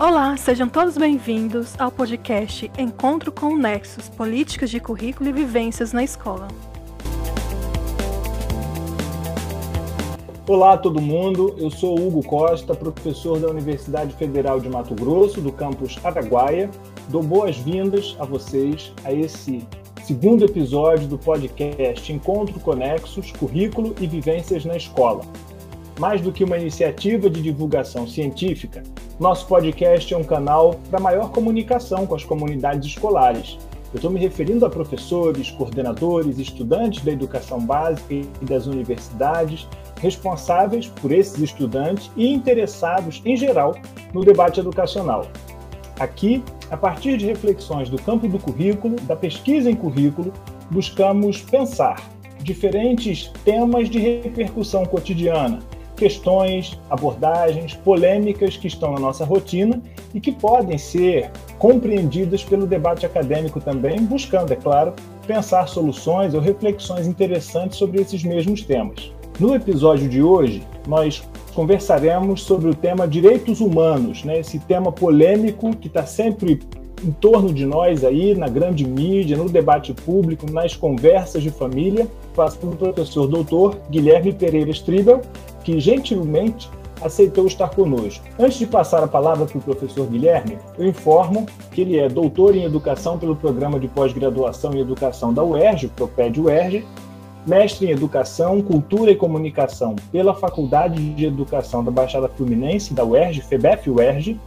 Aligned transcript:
Olá, 0.00 0.34
sejam 0.34 0.66
todos 0.66 0.96
bem-vindos 0.96 1.78
ao 1.78 1.92
podcast 1.92 2.72
Encontro 2.78 3.30
com 3.30 3.48
o 3.48 3.58
Nexus 3.58 4.08
Políticas 4.08 4.70
de 4.70 4.80
Currículo 4.80 5.28
e 5.28 5.32
Vivências 5.34 5.92
na 5.92 6.02
Escola. 6.02 6.48
Olá 10.48 10.78
todo 10.78 11.02
mundo, 11.02 11.54
eu 11.58 11.70
sou 11.70 12.00
Hugo 12.00 12.24
Costa, 12.24 12.74
professor 12.74 13.38
da 13.38 13.48
Universidade 13.48 14.14
Federal 14.14 14.58
de 14.58 14.70
Mato 14.70 14.94
Grosso, 14.94 15.42
do 15.42 15.52
campus 15.52 15.98
Araguaia. 16.02 16.70
Dou 17.10 17.22
boas-vindas 17.22 18.16
a 18.18 18.24
vocês 18.24 18.94
a 19.04 19.12
esse 19.12 19.68
segundo 20.02 20.46
episódio 20.46 21.08
do 21.08 21.18
podcast 21.18 22.10
Encontro 22.10 22.58
Conexos, 22.60 23.32
Currículo 23.32 23.94
e 24.00 24.06
Vivências 24.06 24.64
na 24.64 24.78
Escola. 24.78 25.20
Mais 25.98 26.22
do 26.22 26.32
que 26.32 26.42
uma 26.42 26.56
iniciativa 26.56 27.28
de 27.28 27.42
divulgação 27.42 28.08
científica, 28.08 28.82
nosso 29.20 29.46
podcast 29.46 30.14
é 30.14 30.16
um 30.16 30.24
canal 30.24 30.80
para 30.90 30.98
maior 30.98 31.30
comunicação 31.30 32.06
com 32.06 32.14
as 32.14 32.24
comunidades 32.24 32.88
escolares. 32.88 33.58
Eu 33.92 33.96
estou 33.96 34.10
me 34.10 34.18
referindo 34.18 34.64
a 34.64 34.70
professores, 34.70 35.50
coordenadores, 35.50 36.38
estudantes 36.38 37.04
da 37.04 37.12
educação 37.12 37.60
básica 37.60 38.14
e 38.14 38.44
das 38.46 38.66
universidades, 38.66 39.68
responsáveis 40.00 40.86
por 40.86 41.12
esses 41.12 41.38
estudantes 41.38 42.10
e 42.16 42.32
interessados, 42.32 43.20
em 43.26 43.36
geral, 43.36 43.74
no 44.14 44.24
debate 44.24 44.58
educacional. 44.58 45.26
Aqui, 45.98 46.42
a 46.70 46.76
partir 46.78 47.18
de 47.18 47.26
reflexões 47.26 47.90
do 47.90 48.00
campo 48.00 48.26
do 48.26 48.38
currículo, 48.38 48.96
da 49.02 49.14
pesquisa 49.14 49.70
em 49.70 49.76
currículo, 49.76 50.32
buscamos 50.70 51.42
pensar 51.42 52.10
diferentes 52.42 53.30
temas 53.44 53.90
de 53.90 53.98
repercussão 53.98 54.86
cotidiana, 54.86 55.58
questões, 56.00 56.80
abordagens, 56.88 57.74
polêmicas 57.74 58.56
que 58.56 58.66
estão 58.66 58.92
na 58.92 58.98
nossa 58.98 59.22
rotina 59.22 59.82
e 60.14 60.18
que 60.18 60.32
podem 60.32 60.78
ser 60.78 61.30
compreendidas 61.58 62.42
pelo 62.42 62.66
debate 62.66 63.04
acadêmico 63.04 63.60
também, 63.60 64.02
buscando, 64.02 64.50
é 64.50 64.56
claro, 64.56 64.94
pensar 65.26 65.68
soluções 65.68 66.32
ou 66.32 66.40
reflexões 66.40 67.06
interessantes 67.06 67.76
sobre 67.76 68.00
esses 68.00 68.24
mesmos 68.24 68.62
temas. 68.62 69.12
No 69.38 69.54
episódio 69.54 70.08
de 70.08 70.22
hoje, 70.22 70.62
nós 70.88 71.22
conversaremos 71.54 72.44
sobre 72.44 72.70
o 72.70 72.74
tema 72.74 73.06
direitos 73.06 73.60
humanos, 73.60 74.24
né? 74.24 74.40
esse 74.40 74.58
tema 74.58 74.90
polêmico 74.90 75.76
que 75.76 75.88
está 75.88 76.06
sempre 76.06 76.60
em 77.04 77.10
torno 77.12 77.52
de 77.52 77.64
nós 77.64 78.04
aí, 78.04 78.34
na 78.34 78.48
grande 78.48 78.86
mídia, 78.86 79.36
no 79.36 79.48
debate 79.48 79.92
público, 79.92 80.50
nas 80.50 80.76
conversas 80.76 81.42
de 81.42 81.50
família, 81.50 82.06
faço 82.34 82.58
para 82.58 82.68
o 82.68 82.76
professor 82.76 83.26
doutor 83.26 83.78
Guilherme 83.90 84.32
Pereira 84.32 84.70
Stribel, 84.70 85.20
que 85.70 85.78
gentilmente 85.78 86.68
aceitou 87.00 87.46
estar 87.46 87.70
conosco. 87.70 88.24
Antes 88.38 88.58
de 88.58 88.66
passar 88.66 89.02
a 89.02 89.08
palavra 89.08 89.46
para 89.46 89.56
o 89.56 89.62
professor 89.62 90.06
Guilherme, 90.06 90.58
eu 90.76 90.86
informo 90.86 91.46
que 91.70 91.80
ele 91.80 91.98
é 91.98 92.08
doutor 92.08 92.56
em 92.56 92.64
Educação 92.64 93.18
pelo 93.18 93.36
Programa 93.36 93.78
de 93.78 93.88
Pós-Graduação 93.88 94.74
em 94.74 94.80
Educação 94.80 95.32
da 95.32 95.42
UERJ, 95.42 95.88
ProPed 95.96 96.40
UERJ, 96.40 96.84
mestre 97.46 97.86
em 97.86 97.90
Educação, 97.90 98.60
Cultura 98.60 99.12
e 99.12 99.16
Comunicação 99.16 99.96
pela 100.12 100.34
Faculdade 100.34 101.14
de 101.14 101.24
Educação 101.24 101.82
da 101.82 101.90
Baixada 101.90 102.28
Fluminense, 102.28 102.92
da 102.92 103.04
UERJ, 103.04 103.40
FEBEF 103.42 103.88
UERJ, 103.88 104.38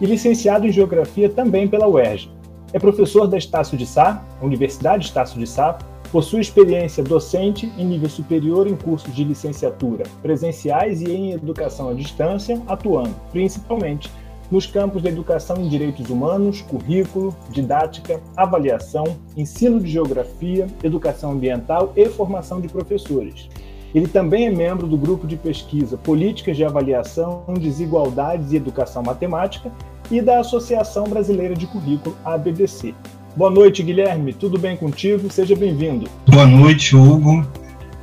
e 0.00 0.06
licenciado 0.06 0.66
em 0.66 0.72
Geografia 0.72 1.28
também 1.28 1.68
pela 1.68 1.88
UERJ. 1.88 2.30
É 2.72 2.78
professor 2.78 3.26
da 3.26 3.36
Estácio 3.36 3.76
de 3.76 3.84
Sá, 3.84 4.22
Universidade 4.40 5.06
Estácio 5.06 5.38
de 5.38 5.46
Sá, 5.46 5.76
Possui 6.10 6.40
experiência 6.40 7.04
docente 7.04 7.70
em 7.76 7.84
nível 7.84 8.08
superior 8.08 8.66
em 8.66 8.74
cursos 8.74 9.14
de 9.14 9.22
licenciatura 9.24 10.04
presenciais 10.22 11.02
e 11.02 11.10
em 11.10 11.32
educação 11.32 11.90
à 11.90 11.92
distância, 11.92 12.60
atuando 12.66 13.14
principalmente 13.30 14.10
nos 14.50 14.66
campos 14.66 15.02
da 15.02 15.10
educação 15.10 15.58
em 15.58 15.68
direitos 15.68 16.08
humanos, 16.08 16.62
currículo, 16.62 17.36
didática, 17.50 18.20
avaliação, 18.34 19.04
ensino 19.36 19.78
de 19.78 19.90
geografia, 19.90 20.66
educação 20.82 21.32
ambiental 21.32 21.92
e 21.94 22.06
formação 22.06 22.58
de 22.58 22.68
professores. 22.68 23.50
Ele 23.94 24.08
também 24.08 24.46
é 24.46 24.50
membro 24.50 24.86
do 24.86 24.96
grupo 24.96 25.26
de 25.26 25.36
pesquisa 25.36 25.98
Políticas 25.98 26.56
de 26.56 26.64
Avaliação, 26.64 27.44
Desigualdades 27.60 28.52
e 28.52 28.56
Educação 28.56 29.02
Matemática 29.02 29.70
e 30.10 30.22
da 30.22 30.40
Associação 30.40 31.04
Brasileira 31.04 31.54
de 31.54 31.66
Currículo, 31.66 32.16
ABDC. 32.24 32.94
Boa 33.38 33.50
noite, 33.52 33.84
Guilherme. 33.84 34.32
Tudo 34.32 34.58
bem 34.58 34.76
contigo? 34.76 35.30
Seja 35.30 35.54
bem-vindo. 35.54 36.10
Boa 36.26 36.44
noite, 36.44 36.96
Hugo. 36.96 37.46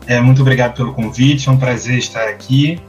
É, 0.08 0.22
muito 0.22 0.42
obrigado 0.42 0.78
pelo 0.78 0.94
convite. 0.94 1.50
É 1.50 1.52
um 1.52 1.58
prazer 1.58 1.98
estar 1.98 2.26
aqui 2.30 2.80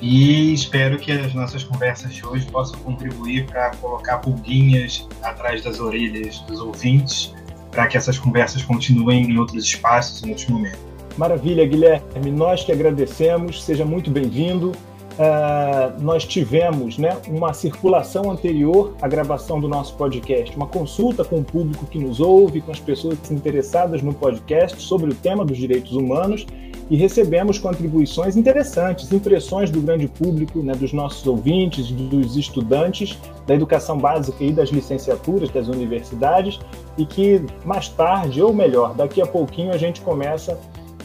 e 0.00 0.54
espero 0.54 0.98
que 0.98 1.10
as 1.10 1.34
nossas 1.34 1.64
conversas 1.64 2.14
de 2.14 2.24
hoje 2.24 2.46
possam 2.46 2.78
contribuir 2.78 3.46
para 3.46 3.72
colocar 3.78 4.18
pulguinhas 4.18 5.08
atrás 5.20 5.64
das 5.64 5.80
orelhas 5.80 6.38
dos 6.46 6.60
ouvintes 6.60 7.34
para 7.72 7.88
que 7.88 7.96
essas 7.96 8.16
conversas 8.16 8.62
continuem 8.62 9.24
em 9.24 9.36
outros 9.36 9.64
espaços, 9.64 10.22
em 10.22 10.28
outros 10.28 10.46
momentos. 10.46 10.78
Maravilha, 11.18 11.66
Guilherme. 11.66 12.30
Nós 12.30 12.62
que 12.62 12.70
agradecemos. 12.70 13.64
Seja 13.64 13.84
muito 13.84 14.12
bem-vindo. 14.12 14.70
Uh, 15.16 15.98
nós 16.02 16.26
tivemos 16.26 16.98
né, 16.98 17.16
uma 17.26 17.54
circulação 17.54 18.30
anterior 18.30 18.94
à 19.00 19.08
gravação 19.08 19.58
do 19.58 19.66
nosso 19.66 19.94
podcast, 19.94 20.54
uma 20.54 20.66
consulta 20.66 21.24
com 21.24 21.38
o 21.38 21.44
público 21.44 21.86
que 21.86 21.98
nos 21.98 22.20
ouve, 22.20 22.60
com 22.60 22.70
as 22.70 22.78
pessoas 22.78 23.18
interessadas 23.30 24.02
no 24.02 24.12
podcast 24.12 24.80
sobre 24.82 25.10
o 25.10 25.14
tema 25.14 25.42
dos 25.42 25.56
direitos 25.56 25.92
humanos 25.92 26.46
e 26.90 26.96
recebemos 26.96 27.58
contribuições 27.58 28.36
interessantes, 28.36 29.10
impressões 29.10 29.70
do 29.70 29.80
grande 29.80 30.06
público, 30.06 30.60
né, 30.60 30.74
dos 30.74 30.92
nossos 30.92 31.26
ouvintes, 31.26 31.90
dos 31.90 32.36
estudantes 32.36 33.18
da 33.46 33.54
educação 33.54 33.98
básica 33.98 34.44
e 34.44 34.52
das 34.52 34.68
licenciaturas 34.68 35.50
das 35.50 35.68
universidades 35.68 36.60
e 36.98 37.06
que 37.06 37.42
mais 37.64 37.88
tarde, 37.88 38.42
ou 38.42 38.52
melhor, 38.52 38.94
daqui 38.94 39.20
a 39.22 39.26
pouquinho 39.26 39.72
a 39.72 39.78
gente 39.78 40.00
começa 40.02 40.58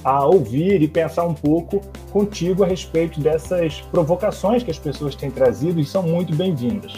a 0.04 0.26
ouvir 0.26 0.82
e 0.82 0.88
pensar 0.88 1.26
um 1.26 1.34
pouco 1.34 1.82
contigo 2.12 2.64
a 2.64 2.68
respeito 2.68 3.20
dessas 3.20 3.82
provocações 3.82 4.64
que 4.64 4.72
as 4.72 4.80
pessoas 4.80 5.16
têm 5.16 5.30
trazido 5.30 5.80
e 5.80 5.86
são 5.86 6.04
muito 6.04 6.36
bem-vindas. 6.36 6.94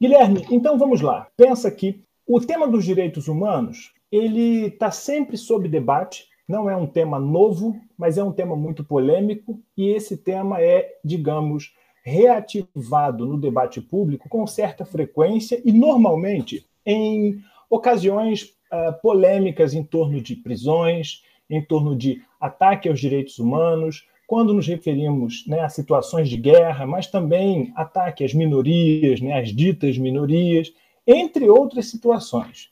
Guilherme, 0.00 0.46
então 0.50 0.78
vamos 0.78 1.00
lá. 1.00 1.26
Pensa 1.36 1.70
que 1.70 2.02
o 2.26 2.40
tema 2.40 2.68
dos 2.68 2.84
direitos 2.84 3.28
humanos 3.28 3.92
ele 4.10 4.66
está 4.66 4.90
sempre 4.90 5.36
sob 5.36 5.68
debate. 5.68 6.26
Não 6.48 6.70
é 6.70 6.76
um 6.76 6.86
tema 6.86 7.18
novo, 7.18 7.76
mas 7.98 8.16
é 8.16 8.22
um 8.22 8.32
tema 8.32 8.54
muito 8.54 8.84
polêmico 8.84 9.60
e 9.76 9.88
esse 9.88 10.16
tema 10.16 10.60
é, 10.60 10.94
digamos, 11.04 11.72
reativado 12.04 13.26
no 13.26 13.36
debate 13.36 13.80
público 13.80 14.28
com 14.28 14.46
certa 14.46 14.84
frequência 14.84 15.60
e 15.64 15.72
normalmente 15.72 16.64
em 16.84 17.40
ocasiões 17.68 18.54
uh, 18.72 19.00
polêmicas 19.02 19.74
em 19.74 19.82
torno 19.82 20.20
de 20.20 20.36
prisões, 20.36 21.22
em 21.48 21.62
torno 21.62 21.96
de 21.96 22.22
ataque 22.40 22.88
aos 22.88 23.00
direitos 23.00 23.38
humanos, 23.38 24.06
quando 24.26 24.52
nos 24.52 24.66
referimos 24.66 25.44
né, 25.46 25.60
a 25.60 25.68
situações 25.68 26.28
de 26.28 26.36
guerra, 26.36 26.86
mas 26.86 27.06
também 27.06 27.72
ataque 27.76 28.24
às 28.24 28.34
minorias, 28.34 29.20
né, 29.20 29.38
às 29.38 29.50
ditas 29.50 29.96
minorias, 29.96 30.72
entre 31.06 31.48
outras 31.48 31.86
situações. 31.86 32.70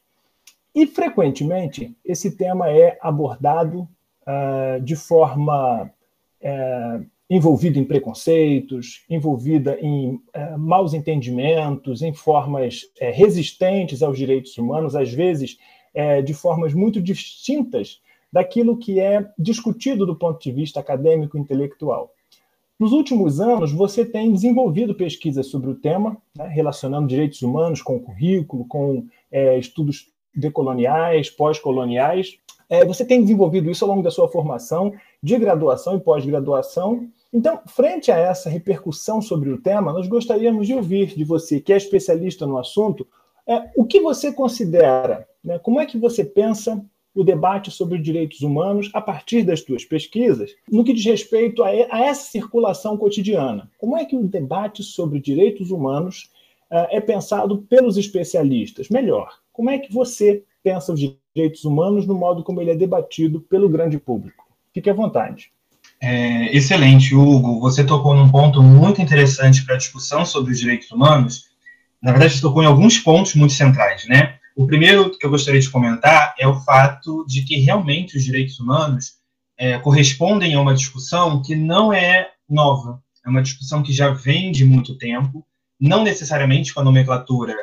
E, 0.75 0.87
frequentemente, 0.87 1.97
esse 2.05 2.37
tema 2.37 2.69
é 2.69 2.99
abordado 3.01 3.89
uh, 4.23 4.81
de 4.83 4.97
forma 4.97 5.85
uh, 5.85 7.07
envolvida 7.31 7.79
em 7.79 7.85
preconceitos, 7.85 9.05
envolvida 9.09 9.79
em 9.81 10.15
uh, 10.15 10.59
maus 10.59 10.93
entendimentos, 10.93 12.03
em 12.03 12.13
formas 12.13 12.83
uh, 13.01 13.13
resistentes 13.13 14.03
aos 14.03 14.19
direitos 14.19 14.59
humanos, 14.59 14.97
às 14.97 15.13
vezes 15.13 15.59
de 16.25 16.35
formas 16.35 16.75
muito 16.75 17.01
distintas 17.01 18.01
daquilo 18.35 18.77
que 18.77 18.99
é 18.99 19.31
discutido 19.39 20.05
do 20.05 20.17
ponto 20.17 20.43
de 20.43 20.51
vista 20.51 20.81
acadêmico 20.81 21.39
intelectual. 21.39 22.11
Nos 22.77 22.91
últimos 22.91 23.41
anos, 23.41 23.71
você 23.71 24.05
tem 24.05 24.33
desenvolvido 24.33 24.93
pesquisas 24.93 25.47
sobre 25.47 25.71
o 25.71 25.77
tema, 25.77 26.17
né, 26.37 26.49
relacionando 26.49 27.07
direitos 27.07 27.41
humanos 27.43 27.81
com 27.81 27.95
o 27.95 28.01
currículo, 28.01 28.67
com 28.67 29.07
é, 29.31 29.57
estudos 29.57 30.11
decoloniais, 30.35 31.31
pós-coloniais. 31.31 32.37
É, 32.69 32.85
você 32.85 33.05
tem 33.05 33.23
desenvolvido 33.23 33.71
isso 33.71 33.85
ao 33.85 33.91
longo 33.93 34.03
da 34.03 34.11
sua 34.11 34.29
formação 34.29 34.93
de 35.23 35.39
graduação 35.39 35.97
e 35.97 36.01
pós-graduação. 36.01 37.09
Então, 37.33 37.61
frente 37.69 38.11
a 38.11 38.19
essa 38.19 38.51
repercussão 38.51 39.23
sobre 39.23 39.49
o 39.51 39.59
tema, 39.63 39.93
nós 39.93 40.09
gostaríamos 40.09 40.67
de 40.67 40.75
ouvir 40.75 41.15
de 41.15 41.23
você, 41.23 41.61
que 41.61 41.73
é 41.73 41.77
especialista 41.77 42.45
no 42.49 42.59
assunto, 42.59 43.07
é, 43.47 43.71
o 43.77 43.85
que 43.85 44.01
você 44.01 44.33
considera, 44.33 45.25
né, 45.45 45.57
como 45.61 45.79
é 45.79 45.87
que 45.87 45.97
você 45.97 46.25
pensa 46.25 46.85
o 47.15 47.23
debate 47.23 47.71
sobre 47.71 47.99
direitos 47.99 48.41
humanos 48.41 48.91
a 48.93 49.01
partir 49.01 49.43
das 49.43 49.61
tuas 49.61 49.85
pesquisas, 49.85 50.51
no 50.71 50.83
que 50.83 50.93
diz 50.93 51.05
respeito 51.05 51.63
a, 51.63 51.71
essa 51.71 52.31
circulação 52.31 52.97
cotidiana. 52.97 53.71
Como 53.79 53.97
é 53.97 54.05
que 54.05 54.17
o 54.17 54.27
debate 54.27 54.83
sobre 54.83 55.21
direitos 55.21 55.71
humanos 55.71 56.31
uh, 56.71 56.89
é 56.91 57.01
pensado 57.01 57.59
pelos 57.69 57.97
especialistas? 57.97 58.89
Melhor, 58.89 59.39
como 59.53 59.71
é 59.71 59.79
que 59.79 59.93
você 59.93 60.43
pensa 60.63 60.93
os 60.93 61.01
direitos 61.35 61.65
humanos 61.65 62.07
no 62.07 62.15
modo 62.15 62.43
como 62.43 62.61
ele 62.61 62.71
é 62.71 62.77
debatido 62.77 63.41
pelo 63.41 63.69
grande 63.69 63.99
público? 63.99 64.45
Fique 64.73 64.91
à 64.91 64.95
vontade. 64.95 65.53
É, 66.01 66.55
excelente, 66.55 67.15
Hugo. 67.15 67.61
Você 67.61 67.85
tocou 67.85 68.15
num 68.15 68.29
ponto 68.29 68.63
muito 68.63 69.01
interessante 69.01 69.65
para 69.65 69.77
a 69.77 69.79
discussão 69.79 70.27
sobre 70.27 70.53
os 70.53 70.59
direitos 70.59 70.91
humanos, 70.91 71.55
na 72.05 72.13
verdade, 72.13 72.39
tocou 72.39 72.63
em 72.63 72.67
alguns 72.67 72.99
pontos 72.99 73.35
muito 73.35 73.55
centrais, 73.55 74.07
né? 74.07 74.35
O 74.57 74.67
primeiro 74.67 75.11
que 75.19 75.27
eu 75.27 75.31
gostaria 75.31 75.61
de 75.61 75.69
comentar 75.69 76.33
é 76.39 76.47
o 76.47 76.61
fato 76.61 77.25
de 77.27 77.43
que 77.43 77.57
realmente 77.57 78.17
os 78.17 78.23
direitos 78.23 78.61
humanos 78.61 79.15
é, 79.59 79.79
correspondem 79.79 80.55
a 80.55 80.61
uma 80.61 80.75
discussão 80.75 81.43
que 81.43 81.57
não 81.57 81.93
é 81.93 82.31
nova, 82.49 83.03
é 83.27 83.29
uma 83.29 83.43
discussão 83.43 83.83
que 83.83 83.93
já 83.93 84.11
vem 84.11 84.53
de 84.53 84.65
muito 84.65 84.97
tempo, 84.97 85.45
não 85.81 86.05
necessariamente 86.05 86.73
com 86.73 86.81
a 86.81 86.85
nomenclatura 86.85 87.55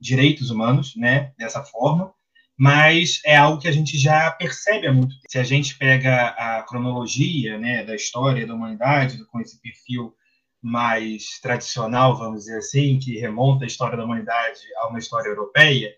direitos 0.00 0.50
humanos, 0.50 0.96
né, 0.96 1.32
dessa 1.38 1.62
forma, 1.62 2.12
mas 2.58 3.20
é 3.24 3.36
algo 3.36 3.60
que 3.60 3.68
a 3.68 3.72
gente 3.72 3.96
já 3.96 4.30
percebe 4.32 4.88
há 4.88 4.92
muito 4.92 5.14
tempo. 5.14 5.26
Se 5.28 5.38
a 5.38 5.44
gente 5.44 5.78
pega 5.78 6.28
a 6.28 6.62
cronologia 6.62 7.56
né, 7.56 7.84
da 7.84 7.94
história 7.94 8.44
da 8.46 8.54
humanidade, 8.54 9.24
com 9.26 9.40
esse 9.40 9.60
perfil 9.60 10.12
mais 10.60 11.40
tradicional, 11.40 12.16
vamos 12.16 12.40
dizer 12.40 12.58
assim, 12.58 12.98
que 12.98 13.18
remonta 13.18 13.64
a 13.64 13.66
história 13.66 13.96
da 13.96 14.04
humanidade 14.04 14.60
a 14.78 14.88
uma 14.88 14.98
história 14.98 15.28
europeia, 15.28 15.92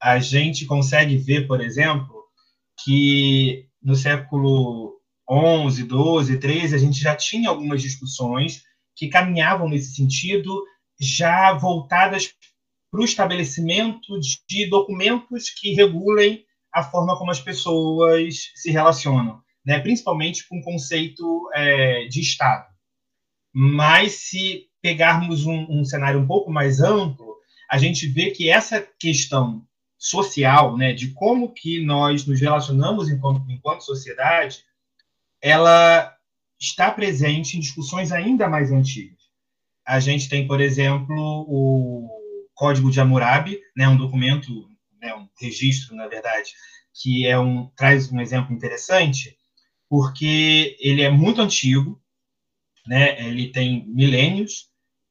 a 0.00 0.18
gente 0.18 0.66
consegue 0.66 1.16
ver, 1.16 1.46
por 1.46 1.60
exemplo, 1.60 2.24
que 2.84 3.66
no 3.82 3.94
século 3.94 5.00
11, 5.28 5.84
12, 5.84 6.38
13, 6.38 6.74
a 6.74 6.78
gente 6.78 6.98
já 7.00 7.14
tinha 7.14 7.48
algumas 7.48 7.82
discussões 7.82 8.62
que 8.96 9.08
caminhavam 9.08 9.68
nesse 9.68 9.94
sentido, 9.94 10.64
já 11.00 11.52
voltadas 11.52 12.32
para 12.90 13.00
o 13.00 13.04
estabelecimento 13.04 14.18
de 14.48 14.68
documentos 14.68 15.50
que 15.50 15.74
regulem 15.74 16.44
a 16.72 16.82
forma 16.82 17.16
como 17.16 17.30
as 17.30 17.40
pessoas 17.40 18.50
se 18.54 18.70
relacionam, 18.70 19.40
né? 19.64 19.78
principalmente 19.78 20.46
com 20.48 20.58
o 20.58 20.62
conceito 20.62 21.48
é, 21.54 22.06
de 22.06 22.20
Estado. 22.20 22.66
Mas 23.52 24.12
se 24.12 24.66
pegarmos 24.80 25.46
um, 25.46 25.66
um, 25.68 25.84
cenário 25.84 26.20
um 26.20 26.26
pouco 26.26 26.50
mais 26.50 26.80
amplo, 26.80 27.36
a 27.70 27.78
gente 27.78 28.06
vê 28.06 28.30
que 28.30 28.48
essa 28.48 28.86
questão 28.98 29.66
social, 29.98 30.76
né, 30.76 30.92
de 30.92 31.08
como 31.08 31.52
que 31.52 31.84
nós 31.84 32.24
nos 32.24 32.40
relacionamos 32.40 33.10
enquanto, 33.10 33.50
enquanto 33.50 33.84
sociedade, 33.84 34.64
ela 35.42 36.14
está 36.58 36.90
presente 36.90 37.56
em 37.56 37.60
discussões 37.60 38.12
ainda 38.12 38.48
mais 38.48 38.70
antigas. 38.70 39.18
A 39.84 39.98
gente 39.98 40.28
tem, 40.28 40.46
por 40.46 40.60
exemplo, 40.60 41.44
o 41.48 42.08
Código 42.54 42.90
de 42.90 43.00
Hammurabi, 43.00 43.60
né, 43.76 43.88
um 43.88 43.96
documento, 43.96 44.68
né, 45.00 45.14
um 45.14 45.28
registro, 45.40 45.96
na 45.96 46.06
verdade, 46.06 46.52
que 46.94 47.26
é 47.26 47.38
um 47.38 47.66
traz 47.76 48.10
um 48.10 48.20
exemplo 48.20 48.54
interessante, 48.54 49.36
porque 49.88 50.76
ele 50.80 51.02
é 51.02 51.10
muito 51.10 51.40
antigo, 51.40 52.00
né, 52.86 53.20
ele 53.26 53.50
tem 53.50 53.86
milênios, 53.86 54.68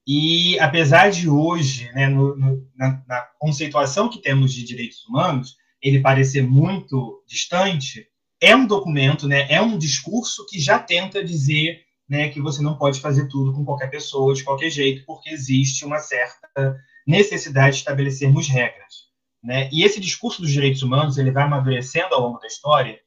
e 0.08 0.58
apesar 0.60 1.12
de 1.12 1.28
hoje, 1.28 1.92
né, 1.92 2.08
no, 2.08 2.34
no, 2.38 2.66
na, 2.78 3.04
na, 3.06 3.22
conceituação 3.38 4.08
que 4.08 4.22
temos 4.22 4.54
de 4.54 4.64
direitos 4.64 5.06
humanos, 5.06 5.58
ele 5.82 6.00
parecer 6.00 6.42
muito 6.42 7.22
distante, 7.28 8.08
é 8.40 8.56
um 8.56 8.66
documento, 8.66 9.28
né, 9.28 9.52
é 9.52 9.62
um 9.62 9.78
discurso 9.78 10.46
que 10.48 10.60
já 10.60 10.80
tenta 10.80 11.22
dizer 11.22 11.82
né, 12.08 12.30
que 12.30 12.40
você 12.40 12.62
não 12.62 12.78
pode 12.78 13.02
fazer 13.02 13.28
tudo 13.28 13.54
com 13.54 13.66
qualquer 13.66 13.90
pessoa, 13.90 14.34
de 14.34 14.46
qualquer 14.46 14.70
jeito, 14.70 15.06
porque 15.06 15.30
existe 15.30 15.84
uma 15.84 16.00
certa 16.00 16.80
necessidade 17.06 17.72
de 17.72 17.80
estabelecermos 17.80 18.48
regras. 18.48 19.08
Né? 19.44 19.70
E 19.74 19.84
esse 19.84 20.00
discurso 20.00 20.42
dos 20.42 20.52
direitos 20.52 20.82
humanos 20.82 21.18
ele 21.18 21.32
vai 21.32 21.44
amadurecendo 21.44 22.16
ao 22.16 22.22
longo 22.22 22.40
da 22.40 22.48
história 22.48 22.98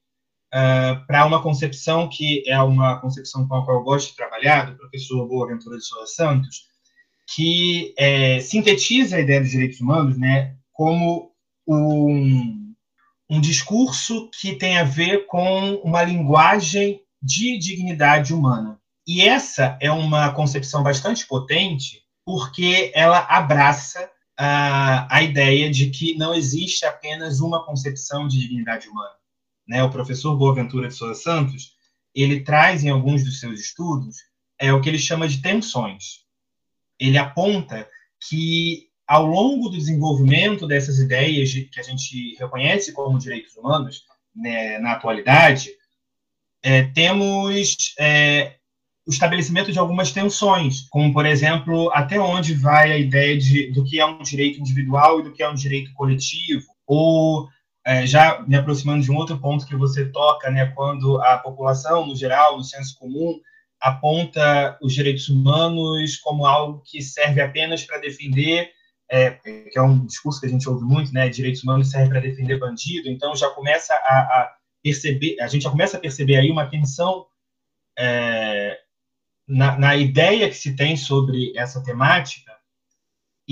uh, 0.54 1.06
para 1.06 1.24
uma 1.24 1.42
concepção 1.42 2.10
que 2.10 2.42
é 2.46 2.60
uma 2.60 3.00
concepção 3.00 3.48
com 3.48 3.54
a 3.54 3.64
qual 3.64 3.78
eu 3.78 3.84
gosto 3.84 4.10
de 4.10 4.16
trabalhar, 4.16 4.70
do 4.70 4.76
professor 4.76 5.26
Boaventura 5.26 5.78
de 5.78 5.84
Souza 5.84 6.06
Santos, 6.06 6.69
que 7.34 7.94
é, 7.96 8.40
sintetiza 8.40 9.16
a 9.16 9.20
ideia 9.20 9.40
dos 9.40 9.50
direitos 9.50 9.80
humanos 9.80 10.18
né, 10.18 10.56
como 10.72 11.30
um, 11.66 12.74
um 13.28 13.40
discurso 13.40 14.28
que 14.40 14.56
tem 14.56 14.78
a 14.78 14.84
ver 14.84 15.26
com 15.26 15.74
uma 15.76 16.02
linguagem 16.02 17.00
de 17.22 17.58
dignidade 17.58 18.34
humana. 18.34 18.80
E 19.06 19.22
essa 19.22 19.78
é 19.80 19.90
uma 19.90 20.32
concepção 20.32 20.82
bastante 20.82 21.26
potente 21.26 22.02
porque 22.24 22.90
ela 22.94 23.18
abraça 23.18 24.10
a, 24.36 25.14
a 25.14 25.22
ideia 25.22 25.70
de 25.70 25.90
que 25.90 26.16
não 26.16 26.34
existe 26.34 26.84
apenas 26.84 27.40
uma 27.40 27.64
concepção 27.64 28.26
de 28.26 28.40
dignidade 28.40 28.88
humana. 28.88 29.14
Né? 29.68 29.82
O 29.82 29.90
professor 29.90 30.36
Boaventura 30.36 30.88
de 30.88 30.94
Souza 30.94 31.14
Santos 31.14 31.72
ele 32.14 32.40
traz 32.40 32.82
em 32.82 32.88
alguns 32.88 33.24
dos 33.24 33.38
seus 33.38 33.60
estudos 33.60 34.16
é 34.58 34.72
o 34.72 34.80
que 34.80 34.88
ele 34.88 34.98
chama 34.98 35.28
de 35.28 35.40
tensões. 35.40 36.28
Ele 37.00 37.18
aponta 37.18 37.88
que 38.28 38.90
ao 39.06 39.26
longo 39.26 39.68
do 39.68 39.76
desenvolvimento 39.76 40.68
dessas 40.68 40.98
ideias 41.00 41.50
de, 41.50 41.64
que 41.64 41.80
a 41.80 41.82
gente 41.82 42.36
reconhece 42.38 42.92
como 42.92 43.18
direitos 43.18 43.56
humanos 43.56 44.04
né, 44.36 44.78
na 44.78 44.92
atualidade, 44.92 45.70
é, 46.62 46.84
temos 46.84 47.94
é, 47.98 48.54
o 49.06 49.10
estabelecimento 49.10 49.72
de 49.72 49.78
algumas 49.78 50.12
tensões, 50.12 50.82
como, 50.90 51.12
por 51.12 51.26
exemplo, 51.26 51.90
até 51.92 52.20
onde 52.20 52.54
vai 52.54 52.92
a 52.92 52.98
ideia 52.98 53.36
de, 53.36 53.72
do 53.72 53.82
que 53.82 53.98
é 53.98 54.06
um 54.06 54.22
direito 54.22 54.60
individual 54.60 55.18
e 55.18 55.24
do 55.24 55.32
que 55.32 55.42
é 55.42 55.48
um 55.48 55.54
direito 55.54 55.92
coletivo, 55.94 56.66
ou 56.86 57.48
é, 57.84 58.06
já 58.06 58.44
me 58.46 58.54
aproximando 58.54 59.02
de 59.02 59.10
um 59.10 59.16
outro 59.16 59.38
ponto 59.38 59.66
que 59.66 59.74
você 59.74 60.04
toca, 60.06 60.50
né, 60.50 60.66
quando 60.66 61.20
a 61.22 61.38
população, 61.38 62.06
no 62.06 62.14
geral, 62.14 62.56
no 62.56 62.62
senso 62.62 62.96
comum, 62.96 63.40
aponta 63.80 64.78
os 64.82 64.92
direitos 64.92 65.28
humanos 65.28 66.16
como 66.16 66.46
algo 66.46 66.82
que 66.84 67.00
serve 67.00 67.40
apenas 67.40 67.84
para 67.84 67.98
defender, 67.98 68.70
é, 69.10 69.30
que 69.30 69.78
é 69.78 69.82
um 69.82 70.06
discurso 70.06 70.40
que 70.40 70.46
a 70.46 70.50
gente 70.50 70.68
ouve 70.68 70.84
muito, 70.84 71.12
né, 71.12 71.28
direitos 71.28 71.62
humanos 71.62 71.90
servem 71.90 72.10
para 72.10 72.20
defender 72.20 72.58
bandido, 72.58 73.08
então 73.08 73.34
já 73.34 73.48
começa 73.50 73.94
a, 73.94 73.96
a, 73.96 74.56
perceber, 74.82 75.40
a 75.40 75.46
gente 75.46 75.62
já 75.62 75.70
começa 75.70 75.96
a 75.96 76.00
perceber 76.00 76.36
aí 76.36 76.50
uma 76.50 76.66
tensão 76.66 77.26
é, 77.98 78.78
na, 79.48 79.78
na 79.78 79.96
ideia 79.96 80.48
que 80.48 80.56
se 80.56 80.76
tem 80.76 80.96
sobre 80.96 81.52
essa 81.56 81.82
temática, 81.82 82.50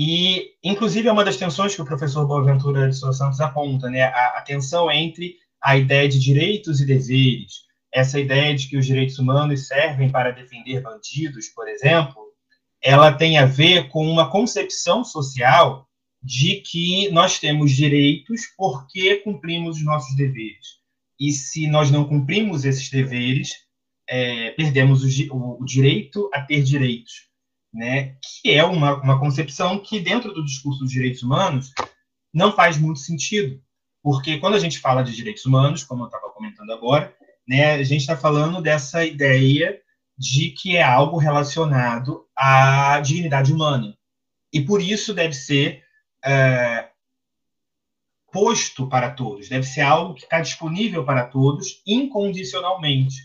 e, 0.01 0.53
inclusive, 0.63 1.09
é 1.09 1.11
uma 1.11 1.25
das 1.25 1.35
tensões 1.35 1.75
que 1.75 1.81
o 1.81 1.85
professor 1.85 2.25
Boaventura 2.25 2.87
de 2.87 2.95
Souza 2.95 3.17
Santos 3.17 3.41
aponta, 3.41 3.89
né? 3.89 4.03
A, 4.03 4.37
a, 4.37 4.41
tensão 4.41 4.89
entre 4.89 5.35
a 5.61 5.75
ideia 5.75 6.07
de 6.07 6.17
direitos 6.17 6.79
e 6.79 6.85
deveres, 6.85 7.65
essa 7.91 8.19
ideia 8.19 8.55
de 8.55 8.67
que 8.67 8.77
os 8.77 8.85
direitos 8.85 9.17
humanos 9.17 9.67
servem 9.67 10.09
para 10.11 10.31
defender 10.31 10.81
bandidos, 10.81 11.47
por 11.49 11.67
exemplo, 11.67 12.29
ela 12.81 13.11
tem 13.11 13.37
a 13.37 13.45
ver 13.45 13.89
com 13.89 14.09
uma 14.09 14.29
concepção 14.29 15.03
social 15.03 15.87
de 16.21 16.61
que 16.61 17.09
nós 17.11 17.39
temos 17.39 17.71
direitos 17.71 18.41
porque 18.57 19.17
cumprimos 19.17 19.77
os 19.77 19.85
nossos 19.85 20.15
deveres. 20.15 20.79
E 21.19 21.31
se 21.31 21.67
nós 21.67 21.91
não 21.91 22.05
cumprimos 22.05 22.63
esses 22.65 22.89
deveres, 22.89 23.51
é, 24.07 24.51
perdemos 24.51 25.03
o, 25.03 25.57
o, 25.59 25.65
direito 25.65 26.29
a 26.33 26.41
ter 26.41 26.63
direitos, 26.63 27.27
né? 27.73 28.15
que 28.41 28.51
é 28.51 28.63
uma, 28.63 28.95
uma 29.01 29.19
concepção 29.19 29.79
que, 29.79 29.99
dentro 29.99 30.33
do 30.33 30.45
discurso 30.45 30.79
dos 30.79 30.91
direitos 30.91 31.21
humanos, 31.21 31.71
não 32.33 32.51
faz 32.51 32.77
muito 32.77 32.99
sentido. 32.99 33.61
Porque 34.01 34.37
quando 34.37 34.55
a 34.55 34.59
gente 34.59 34.79
fala 34.79 35.03
de 35.03 35.15
direitos 35.15 35.45
humanos, 35.45 35.83
como 35.83 36.03
eu 36.03 36.07
estava 36.07 36.31
comentando 36.31 36.71
agora, 36.71 37.13
né, 37.49 37.71
a 37.71 37.83
gente 37.83 38.01
está 38.01 38.15
falando 38.15 38.61
dessa 38.61 39.03
ideia 39.03 39.81
de 40.15 40.51
que 40.51 40.77
é 40.77 40.83
algo 40.83 41.17
relacionado 41.17 42.27
à 42.35 42.99
dignidade 42.99 43.51
humana. 43.51 43.97
E 44.53 44.61
por 44.61 44.79
isso 44.79 45.15
deve 45.15 45.33
ser 45.33 45.83
é, 46.23 46.89
posto 48.31 48.87
para 48.87 49.09
todos, 49.09 49.49
deve 49.49 49.65
ser 49.65 49.81
algo 49.81 50.13
que 50.13 50.25
está 50.25 50.39
disponível 50.39 51.03
para 51.03 51.25
todos 51.25 51.81
incondicionalmente. 51.87 53.17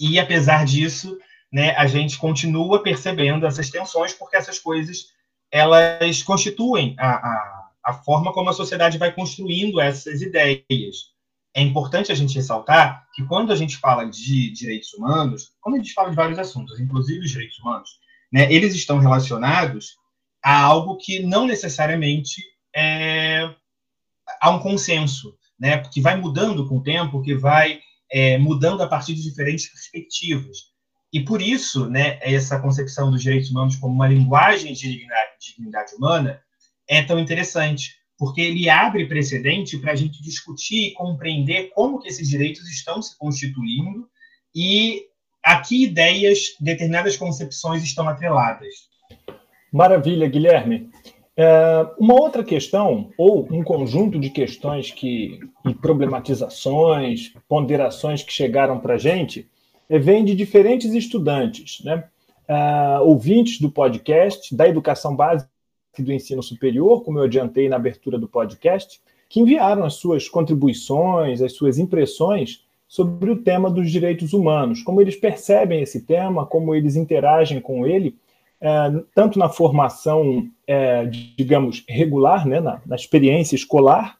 E 0.00 0.18
apesar 0.18 0.64
disso, 0.64 1.18
né, 1.52 1.76
a 1.76 1.86
gente 1.86 2.16
continua 2.16 2.82
percebendo 2.82 3.46
essas 3.46 3.68
tensões, 3.68 4.14
porque 4.14 4.36
essas 4.36 4.58
coisas 4.58 5.12
elas 5.50 6.22
constituem 6.22 6.96
a, 6.98 7.10
a, 7.10 7.70
a 7.84 7.92
forma 7.92 8.32
como 8.32 8.48
a 8.48 8.54
sociedade 8.54 8.96
vai 8.96 9.12
construindo 9.12 9.78
essas 9.78 10.22
ideias. 10.22 11.13
É 11.54 11.62
importante 11.62 12.10
a 12.10 12.14
gente 12.14 12.34
ressaltar 12.34 13.06
que 13.14 13.24
quando 13.24 13.52
a 13.52 13.56
gente 13.56 13.76
fala 13.76 14.04
de 14.04 14.50
direitos 14.50 14.92
humanos, 14.92 15.52
quando 15.60 15.76
a 15.76 15.78
gente 15.78 15.92
fala 15.92 16.10
de 16.10 16.16
vários 16.16 16.38
assuntos, 16.38 16.80
inclusive 16.80 17.24
os 17.24 17.30
direitos 17.30 17.58
humanos, 17.60 17.90
né, 18.32 18.52
eles 18.52 18.74
estão 18.74 18.98
relacionados 18.98 19.96
a 20.42 20.60
algo 20.60 20.96
que 20.96 21.22
não 21.22 21.46
necessariamente 21.46 22.42
é, 22.74 23.54
há 24.40 24.50
um 24.50 24.58
consenso, 24.58 25.36
né, 25.58 25.78
que 25.78 26.00
vai 26.00 26.16
mudando 26.16 26.68
com 26.68 26.78
o 26.78 26.82
tempo, 26.82 27.22
que 27.22 27.34
vai 27.34 27.80
é, 28.10 28.36
mudando 28.36 28.82
a 28.82 28.88
partir 28.88 29.14
de 29.14 29.22
diferentes 29.22 29.70
perspectivas. 29.70 30.74
E 31.12 31.20
por 31.20 31.40
isso, 31.40 31.88
né, 31.88 32.18
essa 32.20 32.58
concepção 32.58 33.10
dos 33.10 33.22
direitos 33.22 33.50
humanos 33.50 33.76
como 33.76 33.94
uma 33.94 34.08
linguagem 34.08 34.72
de 34.72 34.90
dignidade, 34.90 35.30
dignidade 35.40 35.94
humana 35.94 36.42
é 36.88 37.02
tão 37.02 37.18
interessante, 37.18 37.94
porque 38.18 38.40
ele 38.40 38.68
abre 38.68 39.06
precedente 39.06 39.78
para 39.78 39.92
a 39.92 39.96
gente 39.96 40.22
discutir 40.22 40.88
e 40.88 40.94
compreender 40.94 41.70
como 41.74 42.00
que 42.00 42.08
esses 42.08 42.28
direitos 42.28 42.68
estão 42.68 43.02
se 43.02 43.16
constituindo 43.18 44.08
e 44.54 45.02
a 45.44 45.60
que 45.60 45.84
ideias 45.84 46.54
determinadas 46.60 47.16
concepções 47.16 47.82
estão 47.82 48.08
atreladas. 48.08 48.74
Maravilha, 49.72 50.28
Guilherme. 50.28 50.88
É, 51.36 51.86
uma 51.98 52.14
outra 52.14 52.44
questão, 52.44 53.10
ou 53.18 53.46
um 53.50 53.62
conjunto 53.62 54.20
de 54.20 54.30
questões 54.30 54.90
que, 54.92 55.40
e 55.66 55.74
problematizações, 55.74 57.32
ponderações 57.48 58.22
que 58.22 58.32
chegaram 58.32 58.78
para 58.78 58.94
a 58.94 58.98
gente, 58.98 59.50
é, 59.90 59.98
vem 59.98 60.24
de 60.24 60.34
diferentes 60.34 60.94
estudantes, 60.94 61.82
né? 61.84 62.04
Uh, 62.46 63.00
ouvintes 63.04 63.58
do 63.58 63.70
podcast, 63.70 64.54
da 64.54 64.68
educação 64.68 65.16
básica 65.16 65.48
do 66.02 66.12
ensino 66.12 66.42
superior, 66.42 67.02
como 67.02 67.18
eu 67.18 67.24
adiantei 67.24 67.68
na 67.68 67.76
abertura 67.76 68.18
do 68.18 68.28
podcast, 68.28 69.00
que 69.28 69.40
enviaram 69.40 69.84
as 69.84 69.94
suas 69.94 70.28
contribuições, 70.28 71.42
as 71.42 71.52
suas 71.52 71.78
impressões 71.78 72.64
sobre 72.86 73.30
o 73.30 73.42
tema 73.42 73.70
dos 73.70 73.90
direitos 73.90 74.32
humanos, 74.32 74.82
como 74.82 75.00
eles 75.00 75.16
percebem 75.16 75.82
esse 75.82 76.02
tema, 76.02 76.46
como 76.46 76.74
eles 76.74 76.96
interagem 76.96 77.60
com 77.60 77.86
ele 77.86 78.16
é, 78.60 78.68
tanto 79.14 79.38
na 79.38 79.48
formação, 79.48 80.48
é, 80.66 81.04
digamos, 81.36 81.84
regular, 81.86 82.46
né, 82.46 82.60
na, 82.60 82.80
na, 82.86 82.96
experiência 82.96 83.54
escolar, 83.54 84.16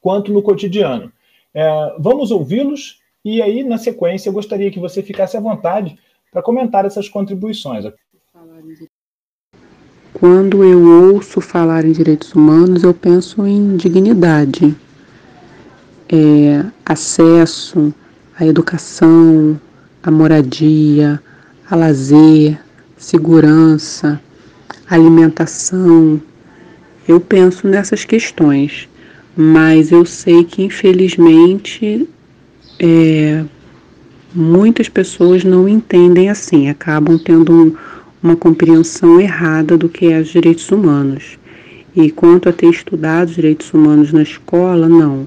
quanto 0.00 0.32
no 0.32 0.42
cotidiano. 0.42 1.12
É, 1.54 1.94
vamos 1.96 2.32
ouvi-los 2.32 3.00
e 3.24 3.40
aí, 3.40 3.62
na 3.62 3.78
sequência, 3.78 4.28
eu 4.28 4.32
gostaria 4.32 4.68
que 4.68 4.80
você 4.80 5.00
ficasse 5.00 5.36
à 5.36 5.40
vontade 5.40 5.96
para 6.32 6.42
comentar 6.42 6.84
essas 6.84 7.08
contribuições. 7.08 7.84
Quando 10.22 10.62
eu 10.62 10.80
ouço 11.10 11.40
falar 11.40 11.84
em 11.84 11.90
direitos 11.90 12.32
humanos, 12.32 12.84
eu 12.84 12.94
penso 12.94 13.44
em 13.44 13.76
dignidade, 13.76 14.72
é, 16.08 16.64
acesso 16.86 17.92
à 18.38 18.46
educação, 18.46 19.60
à 20.00 20.12
moradia, 20.12 21.20
a 21.68 21.74
lazer, 21.74 22.56
segurança, 22.96 24.20
alimentação. 24.88 26.22
Eu 27.08 27.18
penso 27.18 27.66
nessas 27.66 28.04
questões, 28.04 28.88
mas 29.36 29.90
eu 29.90 30.06
sei 30.06 30.44
que 30.44 30.62
infelizmente 30.62 32.08
é, 32.78 33.44
muitas 34.32 34.88
pessoas 34.88 35.42
não 35.42 35.68
entendem 35.68 36.30
assim, 36.30 36.68
acabam 36.68 37.18
tendo 37.18 37.52
um, 37.52 37.76
uma 38.22 38.36
compreensão 38.36 39.20
errada 39.20 39.76
do 39.76 39.88
que 39.88 40.06
é 40.06 40.20
os 40.20 40.28
direitos 40.28 40.70
humanos. 40.70 41.38
E 41.94 42.10
quanto 42.10 42.48
a 42.48 42.52
ter 42.52 42.68
estudado 42.68 43.32
direitos 43.32 43.72
humanos 43.74 44.12
na 44.12 44.22
escola, 44.22 44.88
não. 44.88 45.26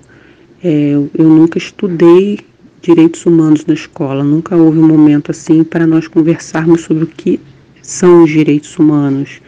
É, 0.63 0.93
eu 0.93 1.25
nunca 1.25 1.57
estudei 1.57 2.39
direitos 2.81 3.25
humanos 3.25 3.65
na 3.65 3.73
escola, 3.73 4.23
nunca 4.23 4.55
houve 4.55 4.79
um 4.79 4.87
momento 4.87 5.31
assim 5.31 5.63
para 5.63 5.85
nós 5.87 6.07
conversarmos 6.07 6.81
sobre 6.81 7.03
o 7.03 7.07
que 7.07 7.39
são 7.81 8.23
os 8.23 8.31
direitos 8.31 8.77
humanos. 8.77 9.41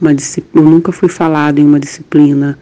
Uma 0.00 0.12
eu 0.12 0.62
nunca 0.62 0.92
fui 0.92 1.08
falado 1.08 1.58
em 1.58 1.64
uma 1.64 1.78
disciplina 1.78 2.58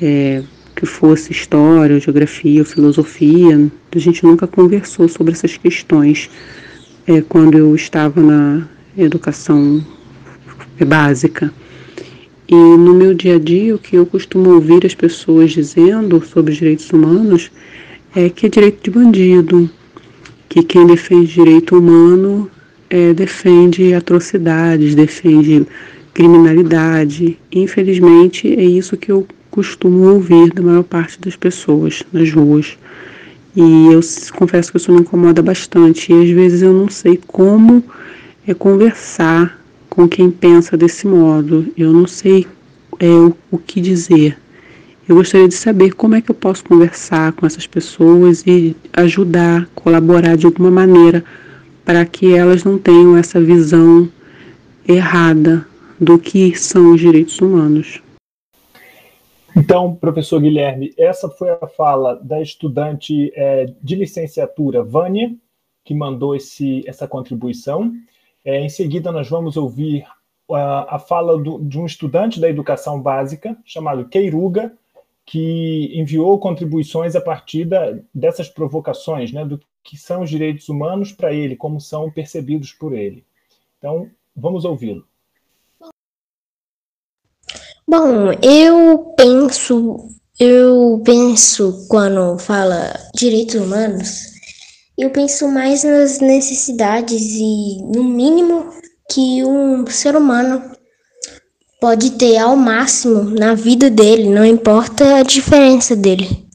é, 0.00 0.42
que 0.76 0.84
fosse 0.84 1.32
história, 1.32 1.98
geografia 1.98 2.64
filosofia. 2.64 3.70
A 3.94 3.98
gente 3.98 4.24
nunca 4.24 4.46
conversou 4.46 5.08
sobre 5.08 5.32
essas 5.32 5.56
questões 5.56 6.28
é, 7.06 7.22
quando 7.22 7.56
eu 7.56 7.74
estava 7.74 8.20
na 8.20 8.68
educação 8.96 9.84
básica. 10.86 11.52
E 12.48 12.54
no 12.54 12.94
meu 12.94 13.14
dia 13.14 13.36
a 13.36 13.38
dia, 13.38 13.74
o 13.74 13.78
que 13.78 13.96
eu 13.96 14.04
costumo 14.04 14.50
ouvir 14.50 14.84
as 14.84 14.94
pessoas 14.94 15.52
dizendo 15.52 16.22
sobre 16.24 16.52
os 16.52 16.58
direitos 16.58 16.90
humanos 16.90 17.50
é 18.14 18.28
que 18.28 18.46
é 18.46 18.48
direito 18.48 18.84
de 18.84 18.90
bandido, 18.90 19.70
que 20.48 20.62
quem 20.62 20.86
defende 20.86 21.32
direito 21.32 21.78
humano 21.78 22.50
é, 22.90 23.12
defende 23.14 23.94
atrocidades, 23.94 24.94
defende 24.94 25.66
criminalidade. 26.12 27.38
Infelizmente, 27.50 28.54
é 28.54 28.62
isso 28.62 28.96
que 28.96 29.10
eu 29.10 29.26
costumo 29.50 30.12
ouvir 30.12 30.52
da 30.52 30.62
maior 30.62 30.84
parte 30.84 31.20
das 31.20 31.34
pessoas 31.34 32.04
nas 32.12 32.30
ruas. 32.30 32.76
E 33.56 33.86
eu 33.92 34.00
confesso 34.36 34.70
que 34.70 34.78
isso 34.78 34.92
me 34.92 35.00
incomoda 35.00 35.42
bastante. 35.42 36.12
E 36.12 36.22
às 36.22 36.30
vezes 36.30 36.62
eu 36.62 36.72
não 36.72 36.88
sei 36.88 37.18
como 37.26 37.82
é 38.46 38.54
conversar 38.54 39.58
com 39.88 40.08
quem 40.08 40.30
pensa 40.30 40.76
desse 40.76 41.06
modo. 41.06 41.72
Eu 41.76 41.92
não 41.92 42.06
sei 42.06 42.46
é, 42.98 43.06
o, 43.06 43.36
o 43.50 43.58
que 43.58 43.80
dizer. 43.80 44.38
Eu 45.08 45.16
gostaria 45.16 45.48
de 45.48 45.54
saber 45.54 45.92
como 45.92 46.14
é 46.14 46.22
que 46.22 46.30
eu 46.30 46.34
posso 46.34 46.64
conversar 46.64 47.32
com 47.32 47.46
essas 47.46 47.66
pessoas 47.66 48.42
e 48.46 48.74
ajudar, 48.92 49.68
colaborar 49.74 50.36
de 50.36 50.46
alguma 50.46 50.70
maneira 50.70 51.24
para 51.84 52.04
que 52.06 52.34
elas 52.34 52.64
não 52.64 52.78
tenham 52.78 53.16
essa 53.16 53.40
visão 53.40 54.08
errada 54.88 55.66
do 56.00 56.18
que 56.18 56.56
são 56.56 56.92
os 56.92 57.00
direitos 57.00 57.38
humanos. 57.40 58.02
Então, 59.56 59.94
professor 59.94 60.40
Guilherme, 60.40 60.92
essa 60.98 61.28
foi 61.28 61.50
a 61.50 61.66
fala 61.68 62.16
da 62.16 62.40
estudante 62.40 63.30
é, 63.36 63.72
de 63.80 63.94
licenciatura 63.94 64.82
Vânia, 64.82 65.32
que 65.84 65.94
mandou 65.94 66.34
esse, 66.34 66.82
essa 66.88 67.06
contribuição. 67.06 67.92
É, 68.44 68.60
em 68.60 68.68
seguida, 68.68 69.10
nós 69.10 69.28
vamos 69.28 69.56
ouvir 69.56 70.06
a, 70.50 70.96
a 70.96 70.98
fala 70.98 71.38
do, 71.38 71.58
de 71.60 71.78
um 71.78 71.86
estudante 71.86 72.38
da 72.38 72.48
educação 72.48 73.00
básica, 73.00 73.56
chamado 73.64 74.08
Queiruga, 74.08 74.76
que 75.24 75.90
enviou 75.98 76.38
contribuições 76.38 77.16
a 77.16 77.20
partir 77.20 77.64
da, 77.64 77.98
dessas 78.14 78.48
provocações, 78.48 79.32
né, 79.32 79.44
do 79.44 79.58
que 79.82 79.96
são 79.96 80.22
os 80.22 80.30
direitos 80.30 80.68
humanos 80.68 81.12
para 81.12 81.32
ele, 81.32 81.56
como 81.56 81.80
são 81.80 82.10
percebidos 82.10 82.72
por 82.72 82.92
ele. 82.92 83.24
Então, 83.78 84.10
vamos 84.34 84.64
ouvi-lo. 84.64 85.06
Bom, 87.86 88.32
eu 88.42 89.14
penso, 89.16 90.08
eu 90.40 91.02
penso 91.04 91.86
quando 91.88 92.38
fala 92.38 92.94
direitos 93.14 93.56
humanos, 93.56 94.33
eu 94.96 95.10
penso 95.10 95.48
mais 95.48 95.82
nas 95.82 96.20
necessidades 96.20 97.20
e 97.20 97.82
no 97.82 98.04
mínimo 98.04 98.72
que 99.10 99.44
um 99.44 99.86
ser 99.86 100.16
humano 100.16 100.62
pode 101.80 102.12
ter 102.12 102.38
ao 102.38 102.56
máximo 102.56 103.22
na 103.22 103.54
vida 103.54 103.90
dele, 103.90 104.28
não 104.28 104.44
importa 104.44 105.16
a 105.16 105.22
diferença 105.22 105.94
dele. 105.94 106.46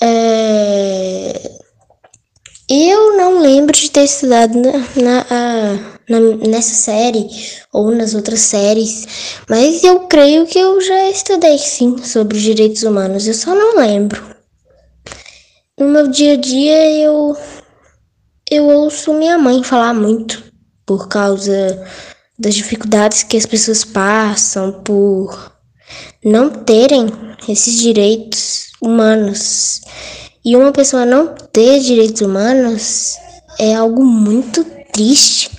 É... 0.00 1.50
Eu 2.68 3.16
não 3.16 3.40
lembro 3.40 3.72
de 3.72 3.90
ter 3.90 4.04
estudado 4.04 4.60
na, 4.60 4.78
na, 5.02 5.98
na, 6.08 6.20
nessa 6.48 6.74
série 6.74 7.28
ou 7.72 7.92
nas 7.92 8.14
outras 8.14 8.40
séries, 8.40 9.06
mas 9.48 9.82
eu 9.82 10.00
creio 10.00 10.46
que 10.46 10.58
eu 10.58 10.80
já 10.80 11.08
estudei 11.08 11.58
sim 11.58 11.96
sobre 11.98 12.36
os 12.36 12.42
direitos 12.42 12.82
humanos, 12.82 13.26
eu 13.26 13.34
só 13.34 13.54
não 13.54 13.76
lembro. 13.78 14.35
No 15.78 15.88
meu 15.90 16.08
dia 16.08 16.32
a 16.32 16.36
dia 16.36 16.90
eu, 17.02 17.36
eu 18.50 18.64
ouço 18.64 19.12
minha 19.12 19.36
mãe 19.36 19.62
falar 19.62 19.92
muito 19.92 20.42
por 20.86 21.06
causa 21.06 21.84
das 22.38 22.54
dificuldades 22.54 23.22
que 23.24 23.36
as 23.36 23.44
pessoas 23.44 23.84
passam 23.84 24.72
por 24.82 25.52
não 26.24 26.48
terem 26.48 27.08
esses 27.46 27.78
direitos 27.78 28.68
humanos. 28.80 29.82
E 30.42 30.56
uma 30.56 30.72
pessoa 30.72 31.04
não 31.04 31.34
ter 31.52 31.80
direitos 31.80 32.22
humanos 32.22 33.16
é 33.58 33.74
algo 33.74 34.02
muito 34.02 34.64
triste, 34.94 35.50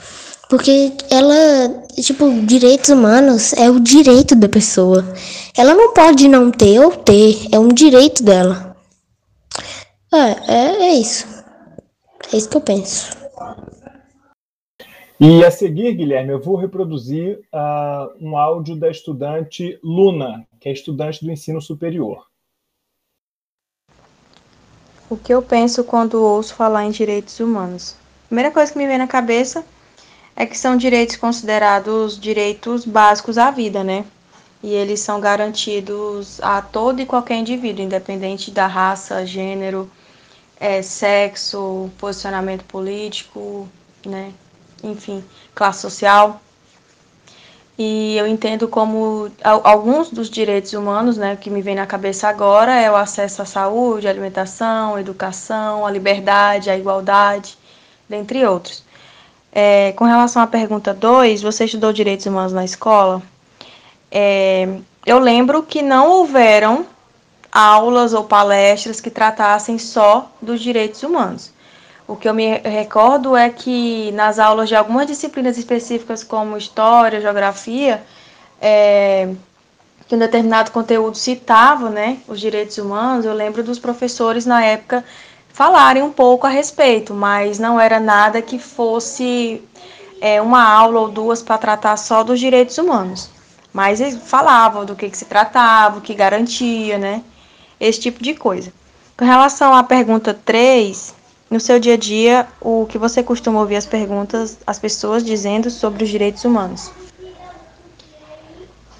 porque 0.49 0.93
ela, 1.11 1.85
tipo, 2.01 2.27
direitos 2.41 2.89
humanos 2.89 3.53
é 3.53 3.69
o 3.69 3.79
direito 3.79 4.33
da 4.33 4.49
pessoa. 4.49 5.07
Ela 5.55 5.75
não 5.75 5.93
pode 5.93 6.27
não 6.27 6.49
ter 6.49 6.79
ou 6.79 6.89
ter, 6.89 7.49
é 7.51 7.59
um 7.59 7.67
direito 7.67 8.23
dela. 8.23 8.66
É, 10.13 10.53
é, 10.53 10.89
é 10.89 10.93
isso. 10.93 11.25
É 12.33 12.37
isso 12.37 12.49
que 12.49 12.57
eu 12.57 12.61
penso. 12.61 13.15
E 15.19 15.43
a 15.43 15.49
seguir, 15.49 15.93
Guilherme, 15.93 16.31
eu 16.31 16.41
vou 16.41 16.55
reproduzir 16.55 17.39
uh, 17.51 18.15
um 18.21 18.37
áudio 18.37 18.75
da 18.75 18.89
estudante 18.89 19.79
Luna, 19.83 20.45
que 20.59 20.69
é 20.69 20.71
estudante 20.71 21.25
do 21.25 21.31
ensino 21.31 21.59
superior. 21.59 22.27
O 25.09 25.17
que 25.17 25.33
eu 25.33 25.41
penso 25.41 25.83
quando 25.83 26.21
ouço 26.21 26.53
falar 26.53 26.85
em 26.85 26.91
direitos 26.91 27.39
humanos? 27.39 27.95
A 28.25 28.27
primeira 28.27 28.51
coisa 28.51 28.71
que 28.71 28.77
me 28.77 28.85
vem 28.85 28.97
na 28.97 29.07
cabeça 29.07 29.65
é 30.35 30.45
que 30.45 30.57
são 30.57 30.77
direitos 30.77 31.15
considerados 31.15 32.19
direitos 32.19 32.85
básicos 32.85 33.37
à 33.37 33.49
vida, 33.49 33.83
né? 33.83 34.05
E 34.63 34.73
eles 34.73 34.99
são 34.99 35.19
garantidos 35.19 36.41
a 36.41 36.61
todo 36.61 36.99
e 36.99 37.05
qualquer 37.05 37.35
indivíduo, 37.35 37.83
independente 37.83 38.49
da 38.51 38.67
raça, 38.67 39.25
gênero, 39.25 39.89
é, 40.59 40.81
sexo, 40.81 41.89
posicionamento 41.97 42.63
político, 42.63 43.67
né? 44.05 44.33
Enfim, 44.83 45.23
classe 45.53 45.81
social. 45.81 46.41
E 47.77 48.17
eu 48.17 48.25
entendo 48.25 48.67
como 48.67 49.31
alguns 49.43 50.09
dos 50.09 50.31
direitos 50.31 50.73
humanos, 50.73 51.15
né, 51.15 51.35
que 51.35 51.47
me 51.47 51.61
vem 51.61 51.75
na 51.75 51.85
cabeça 51.85 52.27
agora 52.27 52.73
é 52.73 52.89
o 52.89 52.95
acesso 52.95 53.43
à 53.43 53.45
saúde, 53.45 54.07
alimentação, 54.07 54.97
educação, 54.97 55.85
à 55.85 55.91
liberdade, 55.91 56.71
à 56.71 56.77
igualdade, 56.77 57.55
dentre 58.09 58.43
outros. 58.47 58.83
É, 59.51 59.91
com 59.93 60.05
relação 60.05 60.41
à 60.41 60.47
pergunta 60.47 60.91
2, 60.91 61.43
você 61.43 61.65
estudou 61.65 61.93
direitos 61.93 62.25
humanos 62.25 62.51
na 62.51 62.65
escola? 62.65 63.21
É, 64.11 64.67
eu 65.05 65.19
lembro 65.19 65.63
que 65.63 65.81
não 65.81 66.09
houveram 66.09 66.85
aulas 67.51 68.13
ou 68.13 68.23
palestras 68.23 69.01
que 69.01 69.09
tratassem 69.09 69.77
só 69.77 70.31
dos 70.41 70.61
direitos 70.61 71.03
humanos. 71.03 71.51
O 72.07 72.15
que 72.15 72.27
eu 72.27 72.33
me 72.33 72.57
recordo 72.59 73.35
é 73.35 73.49
que 73.49 74.11
nas 74.13 74.39
aulas 74.39 74.69
de 74.69 74.75
algumas 74.75 75.07
disciplinas 75.07 75.57
específicas, 75.57 76.23
como 76.23 76.57
história, 76.57 77.19
geografia, 77.19 78.03
é, 78.61 79.29
que 80.07 80.15
um 80.15 80.19
determinado 80.19 80.71
conteúdo 80.71 81.17
citava 81.17 81.89
né, 81.89 82.17
os 82.27 82.39
direitos 82.39 82.77
humanos, 82.77 83.25
eu 83.25 83.33
lembro 83.33 83.61
dos 83.61 83.77
professores 83.77 84.45
na 84.45 84.63
época 84.63 85.03
falarem 85.49 86.03
um 86.03 86.11
pouco 86.11 86.47
a 86.47 86.49
respeito, 86.49 87.13
mas 87.13 87.59
não 87.59 87.79
era 87.79 87.99
nada 87.99 88.41
que 88.41 88.59
fosse 88.59 89.61
é, 90.21 90.41
uma 90.41 90.63
aula 90.63 91.01
ou 91.01 91.09
duas 91.09 91.41
para 91.41 91.57
tratar 91.57 91.97
só 91.97 92.23
dos 92.23 92.39
direitos 92.39 92.77
humanos. 92.77 93.29
Mas 93.73 94.01
eles 94.01 94.17
falavam 94.23 94.85
do 94.85 94.95
que, 94.95 95.09
que 95.09 95.17
se 95.17 95.25
tratava, 95.25 95.97
o 95.99 96.01
que 96.01 96.13
garantia, 96.13 96.97
né? 96.97 97.23
Esse 97.79 97.99
tipo 97.99 98.23
de 98.23 98.33
coisa. 98.33 98.73
Com 99.15 99.25
relação 99.25 99.73
à 99.73 99.83
pergunta 99.83 100.33
3, 100.33 101.13
no 101.49 101.59
seu 101.59 101.79
dia 101.79 101.93
a 101.93 101.97
dia, 101.97 102.47
o 102.59 102.85
que 102.87 102.97
você 102.97 103.23
costuma 103.23 103.59
ouvir 103.59 103.75
as 103.75 103.85
perguntas, 103.85 104.57
as 104.65 104.79
pessoas 104.79 105.23
dizendo 105.23 105.69
sobre 105.69 106.03
os 106.03 106.09
direitos 106.09 106.43
humanos? 106.43 106.91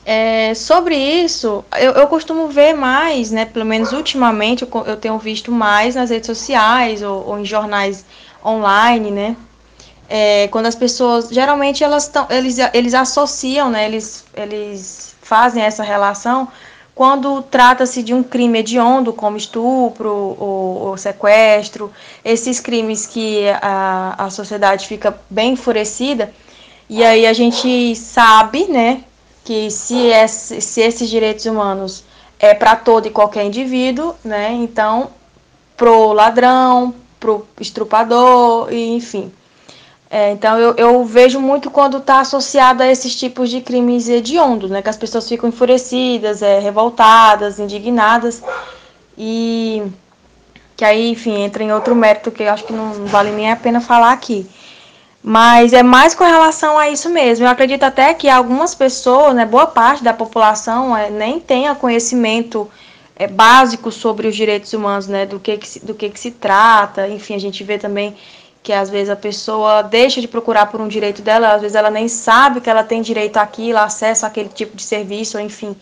É, 0.05 0.53
sobre 0.53 0.95
isso, 0.95 1.65
eu, 1.77 1.91
eu, 1.91 2.07
costumo 2.07 2.47
ver 2.47 2.73
mais, 2.73 3.29
né? 3.29 3.43
Pelo 3.43 3.65
menos 3.65 3.91
ultimamente 3.91 4.63
eu, 4.63 4.85
eu 4.85 4.95
tenho 4.95 5.17
visto 5.19 5.51
mais 5.51 5.95
nas 5.95 6.09
redes 6.09 6.27
sociais 6.27 7.01
ou, 7.01 7.27
ou 7.27 7.37
em 7.37 7.43
jornais 7.43 8.05
online, 8.43 9.11
né? 9.11 9.35
É, 10.09 10.47
quando 10.47 10.67
as 10.67 10.75
pessoas, 10.75 11.29
geralmente 11.29 11.83
elas 11.83 12.03
estão, 12.03 12.27
eles, 12.29 12.57
eles 12.73 12.93
associam, 12.93 13.69
né? 13.69 13.85
Eles, 13.85 14.23
eles 14.35 15.15
fazem 15.21 15.61
essa 15.63 15.83
relação 15.83 16.47
quando 16.97 17.43
trata-se 17.43 18.01
de 18.01 18.11
um 18.11 18.23
crime 18.23 18.57
hediondo, 18.57 19.13
como 19.13 19.37
estupro 19.37 20.09
ou, 20.11 20.87
ou, 20.87 20.97
sequestro, 20.97 21.91
esses 22.25 22.59
crimes 22.59 23.05
que 23.05 23.47
a, 23.61 24.15
a 24.17 24.29
sociedade 24.31 24.87
fica 24.87 25.15
bem 25.29 25.53
enfurecida, 25.53 26.33
e 26.89 27.03
aí 27.03 27.27
a 27.27 27.33
gente 27.33 27.95
sabe, 27.95 28.65
né, 28.65 29.03
que 29.45 29.69
se, 29.69 30.07
esse, 30.07 30.59
se 30.59 30.81
esses 30.81 31.07
direitos 31.07 31.45
humanos 31.45 32.03
é 32.39 32.55
para 32.55 32.75
todo 32.75 33.05
e 33.05 33.11
qualquer 33.11 33.45
indivíduo, 33.45 34.15
né? 34.23 34.51
Então, 34.53 35.11
pro 35.75 36.13
ladrão, 36.13 36.95
pro 37.19 37.47
estrupador, 37.59 38.73
e 38.73 38.95
enfim. 38.95 39.31
É, 40.09 40.31
então, 40.31 40.57
eu, 40.57 40.73
eu, 40.75 41.03
vejo 41.03 41.39
muito 41.39 41.69
quando 41.69 41.97
está 41.97 42.21
associado 42.21 42.81
a 42.81 42.87
esses 42.87 43.13
tipos 43.15 43.49
de 43.49 43.59
crimes 43.59 44.07
hediondos, 44.07 44.71
né? 44.71 44.81
Que 44.81 44.89
as 44.89 44.97
pessoas 44.97 45.27
ficam 45.27 45.49
enfurecidas, 45.49 46.41
é, 46.41 46.59
revoltadas, 46.59 47.59
indignadas, 47.59 48.41
e 49.17 49.83
que 50.77 50.85
aí, 50.85 51.09
enfim, 51.09 51.41
entra 51.41 51.63
em 51.63 51.73
outro 51.73 51.95
mérito 51.95 52.31
que 52.31 52.43
eu 52.43 52.51
acho 52.51 52.63
que 52.63 52.71
não 52.71 53.05
vale 53.07 53.31
nem 53.31 53.51
a 53.51 53.55
pena 53.55 53.81
falar 53.81 54.11
aqui. 54.13 54.47
Mas 55.21 55.73
é 55.73 55.83
mais 55.83 56.15
com 56.15 56.23
relação 56.23 56.77
a 56.77 56.89
isso 56.89 57.09
mesmo. 57.09 57.45
Eu 57.45 57.49
acredito 57.49 57.83
até 57.83 58.13
que 58.13 58.29
algumas 58.29 58.73
pessoas, 58.73 59.35
né, 59.35 59.45
boa 59.45 59.67
parte 59.67 60.03
da 60.03 60.13
população, 60.13 60.95
é, 60.95 61.09
nem 61.09 61.39
tenha 61.39 61.75
conhecimento 61.75 62.69
é, 63.15 63.27
básico 63.27 63.91
sobre 63.91 64.27
os 64.27 64.35
direitos 64.35 64.71
humanos, 64.71 65.07
né, 65.07 65.25
do 65.25 65.39
que, 65.39 65.57
que 65.57 65.67
se, 65.67 65.85
do 65.85 65.93
que, 65.93 66.09
que 66.09 66.19
se 66.19 66.31
trata. 66.31 67.09
Enfim, 67.09 67.35
a 67.35 67.39
gente 67.39 67.63
vê 67.63 67.77
também 67.77 68.15
que 68.67 68.73
às 68.73 68.89
vezes 68.89 69.09
a 69.09 69.15
pessoa 69.15 69.81
deixa 69.81 70.19
de 70.19 70.27
procurar 70.27 70.65
por 70.65 70.81
um 70.81 70.89
direito 70.89 71.21
dela, 71.21 71.53
às 71.53 71.61
vezes 71.61 71.73
ela 71.73 71.89
nem 71.89 72.09
sabe 72.09 72.59
que 72.59 72.69
ela 72.69 72.83
tem 72.83 73.01
direito 73.01 73.37
àquilo, 73.37 73.77
acesso 73.77 74.25
àquele 74.25 74.49
tipo 74.49 74.75
de 74.75 74.83
serviço, 74.83 75.39
enfim. 75.39 75.73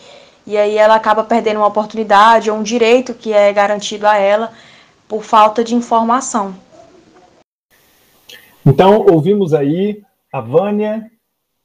E 0.46 0.56
aí 0.56 0.78
ela 0.78 0.94
acaba 0.94 1.24
perdendo 1.24 1.58
uma 1.58 1.66
oportunidade 1.66 2.52
ou 2.52 2.60
um 2.60 2.62
direito 2.62 3.16
que 3.16 3.34
é 3.34 3.52
garantido 3.52 4.06
a 4.06 4.18
ela 4.18 4.52
por 5.08 5.24
falta 5.24 5.64
de 5.64 5.74
informação. 5.74 6.54
Então, 8.64 9.04
ouvimos 9.10 9.52
aí 9.52 10.04
a 10.32 10.40
Vânia, 10.40 11.10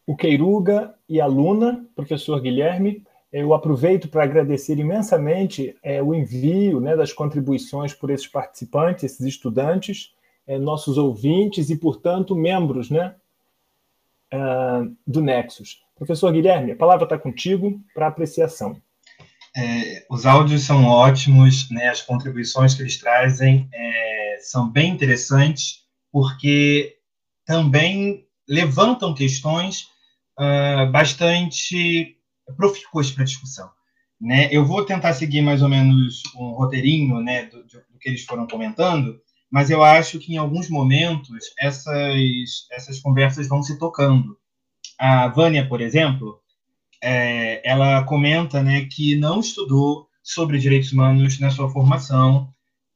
o 0.06 0.16
Queiruga 0.16 0.94
e 1.06 1.20
a 1.20 1.26
Luna, 1.26 1.84
professor 1.94 2.40
Guilherme. 2.40 3.02
Eu 3.30 3.52
aproveito 3.52 4.08
para 4.08 4.24
agradecer 4.24 4.78
imensamente 4.78 5.76
é, 5.82 6.02
o 6.02 6.14
envio 6.14 6.80
né, 6.80 6.96
das 6.96 7.12
contribuições 7.12 7.92
por 7.92 8.08
esses 8.08 8.26
participantes, 8.26 9.04
esses 9.04 9.26
estudantes, 9.26 10.14
é, 10.50 10.58
nossos 10.58 10.98
ouvintes 10.98 11.70
e, 11.70 11.76
portanto, 11.76 12.34
membros 12.34 12.90
né, 12.90 13.14
uh, 14.34 14.96
do 15.06 15.20
Nexus. 15.20 15.80
Professor 15.94 16.32
Guilherme, 16.32 16.72
a 16.72 16.76
palavra 16.76 17.04
está 17.04 17.16
contigo 17.16 17.80
para 17.94 18.08
apreciação. 18.08 18.76
É, 19.56 20.04
os 20.10 20.26
áudios 20.26 20.64
são 20.64 20.86
ótimos, 20.86 21.70
né, 21.70 21.88
as 21.88 22.02
contribuições 22.02 22.74
que 22.74 22.82
eles 22.82 22.98
trazem 22.98 23.68
é, 23.72 24.38
são 24.40 24.68
bem 24.68 24.90
interessantes 24.90 25.84
porque 26.10 26.96
também 27.44 28.26
levantam 28.48 29.14
questões 29.14 29.86
uh, 30.36 30.90
bastante 30.90 32.16
profícuas 32.56 33.12
para 33.12 33.22
discussão. 33.22 33.70
Né? 34.20 34.48
Eu 34.50 34.64
vou 34.64 34.84
tentar 34.84 35.12
seguir 35.12 35.42
mais 35.42 35.62
ou 35.62 35.68
menos 35.68 36.24
um 36.34 36.50
roteirinho 36.54 37.20
né, 37.20 37.44
do, 37.44 37.62
do, 37.62 37.98
que 38.00 38.08
eles 38.08 38.24
foram 38.24 38.48
comentando, 38.48 39.20
mas 39.50 39.70
eu 39.70 39.82
acho 39.82 40.18
que 40.18 40.34
em 40.34 40.36
alguns 40.36 40.68
momentos 40.68 41.38
essas, 41.58 42.66
essas 42.70 43.00
conversas 43.00 43.48
vão 43.48 43.62
se 43.62 43.78
tocando. 43.78 44.38
A 44.98 45.28
Vânia, 45.28 45.66
por 45.66 45.80
exemplo, 45.80 46.40
é, 47.02 47.60
ela 47.68 48.04
comenta 48.04 48.62
né, 48.62 48.86
que 48.86 49.16
não 49.16 49.40
estudou 49.40 50.08
sobre 50.22 50.58
direitos 50.58 50.92
humanos 50.92 51.40
na 51.40 51.50
sua 51.50 51.70
formação. 51.70 52.52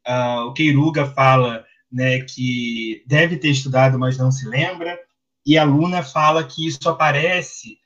Uh, 0.06 0.46
o 0.46 0.52
Queiruga 0.52 1.06
fala 1.06 1.64
né, 1.90 2.20
que 2.20 3.02
deve 3.06 3.36
ter 3.36 3.48
estudado, 3.48 3.98
mas 3.98 4.18
não 4.18 4.30
se 4.30 4.46
lembra, 4.46 4.98
e 5.46 5.56
a 5.58 5.64
Luna 5.64 6.02
fala 6.02 6.44
que 6.44 6.66
isso 6.66 6.88
aparece 6.88 7.78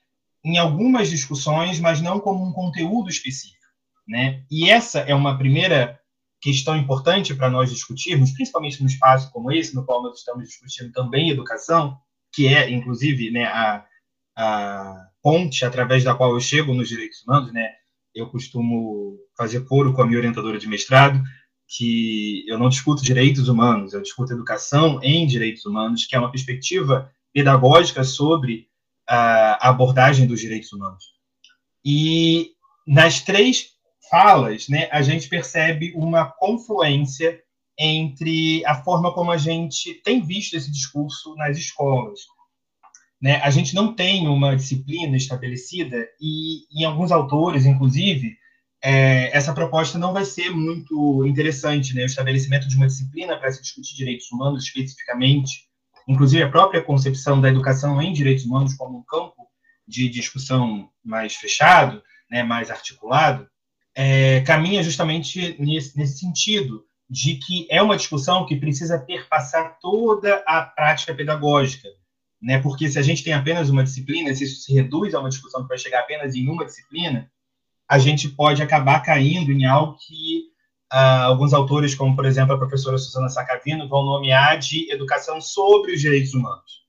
em 0.44 0.58
algumas 0.58 1.10
discussões, 1.10 1.80
mas 1.80 2.00
não 2.00 2.20
como 2.20 2.44
um 2.44 2.52
conteúdo 2.52 3.08
específico. 3.10 3.58
Né? 4.06 4.42
E 4.50 4.70
essa 4.70 5.00
é 5.00 5.14
uma 5.14 5.36
primeira 5.36 5.97
questão 6.40 6.76
importante 6.76 7.34
para 7.34 7.50
nós 7.50 7.70
discutirmos, 7.70 8.32
principalmente 8.32 8.80
num 8.80 8.86
espaço 8.86 9.30
como 9.32 9.50
esse, 9.50 9.74
no 9.74 9.84
qual 9.84 10.02
nós 10.02 10.18
estamos 10.18 10.46
discutindo 10.46 10.92
também 10.92 11.30
educação, 11.30 11.98
que 12.32 12.46
é, 12.46 12.70
inclusive, 12.70 13.30
né, 13.30 13.44
a, 13.44 13.84
a 14.36 15.08
ponte 15.22 15.64
através 15.64 16.04
da 16.04 16.14
qual 16.14 16.32
eu 16.32 16.40
chego 16.40 16.72
nos 16.74 16.88
direitos 16.88 17.22
humanos. 17.22 17.52
Né? 17.52 17.68
Eu 18.14 18.28
costumo 18.28 19.18
fazer 19.36 19.64
coro 19.64 19.92
com 19.92 20.02
a 20.02 20.06
minha 20.06 20.18
orientadora 20.18 20.58
de 20.58 20.68
mestrado, 20.68 21.20
que 21.66 22.44
eu 22.48 22.58
não 22.58 22.68
discuto 22.68 23.02
direitos 23.02 23.48
humanos, 23.48 23.92
eu 23.92 24.00
discuto 24.00 24.32
educação 24.32 25.00
em 25.02 25.26
direitos 25.26 25.66
humanos, 25.66 26.06
que 26.06 26.16
é 26.16 26.18
uma 26.18 26.30
perspectiva 26.30 27.12
pedagógica 27.32 28.04
sobre 28.04 28.68
a 29.06 29.68
abordagem 29.68 30.26
dos 30.26 30.40
direitos 30.40 30.72
humanos. 30.72 31.04
E 31.84 32.52
nas 32.86 33.20
três 33.20 33.77
falas, 34.08 34.68
né, 34.68 34.88
a 34.90 35.02
gente 35.02 35.28
percebe 35.28 35.92
uma 35.94 36.24
confluência 36.24 37.40
entre 37.78 38.64
a 38.66 38.82
forma 38.82 39.12
como 39.12 39.30
a 39.30 39.36
gente 39.36 39.94
tem 40.02 40.20
visto 40.20 40.54
esse 40.54 40.70
discurso 40.70 41.34
nas 41.36 41.56
escolas. 41.56 42.20
Né? 43.20 43.36
A 43.42 43.50
gente 43.50 43.74
não 43.74 43.94
tem 43.94 44.28
uma 44.28 44.56
disciplina 44.56 45.16
estabelecida 45.16 46.08
e, 46.20 46.66
em 46.72 46.84
alguns 46.84 47.12
autores, 47.12 47.66
inclusive, 47.66 48.36
é, 48.82 49.36
essa 49.36 49.52
proposta 49.52 49.98
não 49.98 50.12
vai 50.12 50.24
ser 50.24 50.50
muito 50.50 51.26
interessante, 51.26 51.94
né? 51.94 52.02
O 52.02 52.06
estabelecimento 52.06 52.68
de 52.68 52.76
uma 52.76 52.86
disciplina 52.86 53.36
para 53.36 53.50
se 53.50 53.60
discutir 53.60 53.96
direitos 53.96 54.30
humanos 54.30 54.64
especificamente, 54.64 55.68
inclusive 56.06 56.42
a 56.44 56.50
própria 56.50 56.82
concepção 56.82 57.40
da 57.40 57.48
educação 57.48 58.00
em 58.00 58.12
direitos 58.12 58.44
humanos 58.44 58.74
como 58.74 58.98
um 58.98 59.02
campo 59.02 59.48
de 59.86 60.08
discussão 60.08 60.88
mais 61.04 61.34
fechado, 61.34 62.02
né, 62.30 62.42
mais 62.42 62.70
articulado, 62.70 63.48
é, 64.00 64.42
caminha 64.42 64.80
justamente 64.80 65.56
nesse, 65.58 65.98
nesse 65.98 66.18
sentido 66.18 66.84
de 67.10 67.34
que 67.34 67.66
é 67.68 67.82
uma 67.82 67.96
discussão 67.96 68.46
que 68.46 68.54
precisa 68.54 68.96
perpassar 68.96 69.76
toda 69.80 70.36
a 70.46 70.62
prática 70.62 71.12
pedagógica, 71.12 71.88
né? 72.40 72.60
Porque 72.60 72.88
se 72.88 72.96
a 72.96 73.02
gente 73.02 73.24
tem 73.24 73.32
apenas 73.32 73.70
uma 73.70 73.82
disciplina, 73.82 74.32
se 74.32 74.44
isso 74.44 74.62
se 74.62 74.72
reduz 74.72 75.14
a 75.14 75.18
uma 75.18 75.28
discussão 75.28 75.62
que 75.62 75.68
vai 75.68 75.78
chegar 75.78 75.98
apenas 75.98 76.36
em 76.36 76.48
uma 76.48 76.64
disciplina, 76.64 77.28
a 77.88 77.98
gente 77.98 78.28
pode 78.28 78.62
acabar 78.62 79.00
caindo 79.00 79.50
em 79.50 79.64
algo 79.64 79.96
que 79.98 80.44
uh, 80.92 81.24
alguns 81.24 81.52
autores, 81.52 81.92
como 81.92 82.14
por 82.14 82.24
exemplo 82.24 82.54
a 82.54 82.58
professora 82.58 82.98
Susana 82.98 83.28
Sacavino, 83.28 83.88
vão 83.88 84.04
nomear 84.04 84.60
de 84.60 84.88
educação 84.92 85.40
sobre 85.40 85.94
os 85.94 86.00
direitos 86.00 86.34
humanos, 86.34 86.84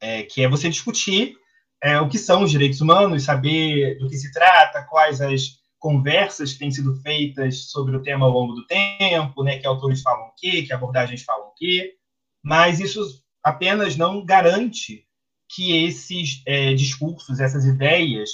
é, 0.00 0.22
que 0.22 0.44
é 0.44 0.48
você 0.48 0.68
discutir 0.68 1.34
é, 1.82 1.98
o 1.98 2.08
que 2.08 2.18
são 2.18 2.44
os 2.44 2.50
direitos 2.52 2.80
humanos, 2.80 3.24
saber 3.24 3.98
do 3.98 4.08
que 4.08 4.16
se 4.16 4.30
trata, 4.30 4.84
quais 4.84 5.20
as 5.20 5.57
conversas 5.78 6.52
que 6.52 6.58
têm 6.58 6.70
sido 6.70 6.94
feitas 7.02 7.70
sobre 7.70 7.96
o 7.96 8.02
tema 8.02 8.26
ao 8.26 8.32
longo 8.32 8.54
do 8.54 8.66
tempo, 8.66 9.42
né, 9.42 9.58
que 9.58 9.66
autores 9.66 10.02
falam 10.02 10.28
o 10.28 10.34
quê, 10.36 10.62
que 10.62 10.72
abordagens 10.72 11.22
falam 11.22 11.48
o 11.48 11.54
quê, 11.54 11.94
mas 12.42 12.80
isso 12.80 13.22
apenas 13.42 13.96
não 13.96 14.24
garante 14.24 15.06
que 15.48 15.84
esses 15.84 16.42
é, 16.46 16.74
discursos, 16.74 17.40
essas 17.40 17.64
ideias 17.64 18.30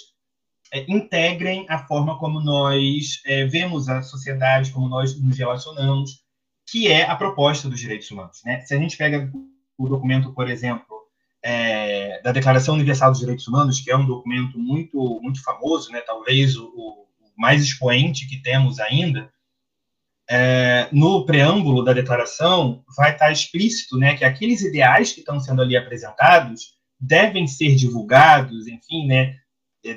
é, 0.73 0.85
integrem 0.89 1.67
a 1.69 1.87
forma 1.87 2.19
como 2.19 2.41
nós 2.41 3.21
é, 3.25 3.45
vemos 3.45 3.89
a 3.89 4.03
sociedade, 4.03 4.73
como 4.73 4.89
nós 4.89 5.21
nos 5.21 5.39
relacionamos, 5.39 6.25
que 6.67 6.89
é 6.89 7.05
a 7.05 7.15
proposta 7.15 7.69
dos 7.69 7.79
direitos 7.79 8.11
humanos. 8.11 8.41
Né? 8.45 8.61
Se 8.63 8.75
a 8.75 8.79
gente 8.79 8.97
pega 8.97 9.31
o 9.79 9.89
documento, 9.89 10.33
por 10.33 10.51
exemplo, 10.51 10.87
é, 11.43 12.21
da 12.23 12.33
Declaração 12.33 12.75
Universal 12.75 13.11
dos 13.11 13.21
Direitos 13.21 13.47
Humanos, 13.47 13.81
que 13.81 13.91
é 13.91 13.97
um 13.97 14.07
documento 14.07 14.59
muito, 14.59 15.21
muito 15.21 15.43
famoso, 15.43 15.93
né? 15.93 16.01
talvez 16.01 16.57
o, 16.57 16.67
o 16.67 17.04
mais 17.37 17.63
expoente 17.63 18.27
que 18.29 18.41
temos 18.43 18.79
ainda, 18.79 19.31
é, 20.29 20.89
no 20.91 21.27
preâmbulo 21.27 21.85
da 21.85 21.93
declaração 21.93 22.83
vai 22.97 23.13
estar 23.13 23.31
explícito 23.31 23.99
né, 23.99 24.17
que 24.17 24.25
aqueles 24.25 24.63
ideais 24.63 25.13
que 25.13 25.21
estão 25.21 25.39
sendo 25.39 25.61
ali 25.61 25.77
apresentados 25.77 26.75
devem 26.99 27.47
ser 27.47 27.75
divulgados, 27.75 28.67
enfim, 28.67 29.07
né, 29.07 29.37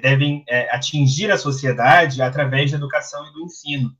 devem 0.02 0.44
é, 0.50 0.70
atingir 0.76 1.32
a 1.32 1.38
sociedade 1.38 2.22
através 2.22 2.72
da 2.72 2.78
educação 2.78 3.26
e 3.28 3.34
do 3.34 3.46
ensino. 3.46 3.96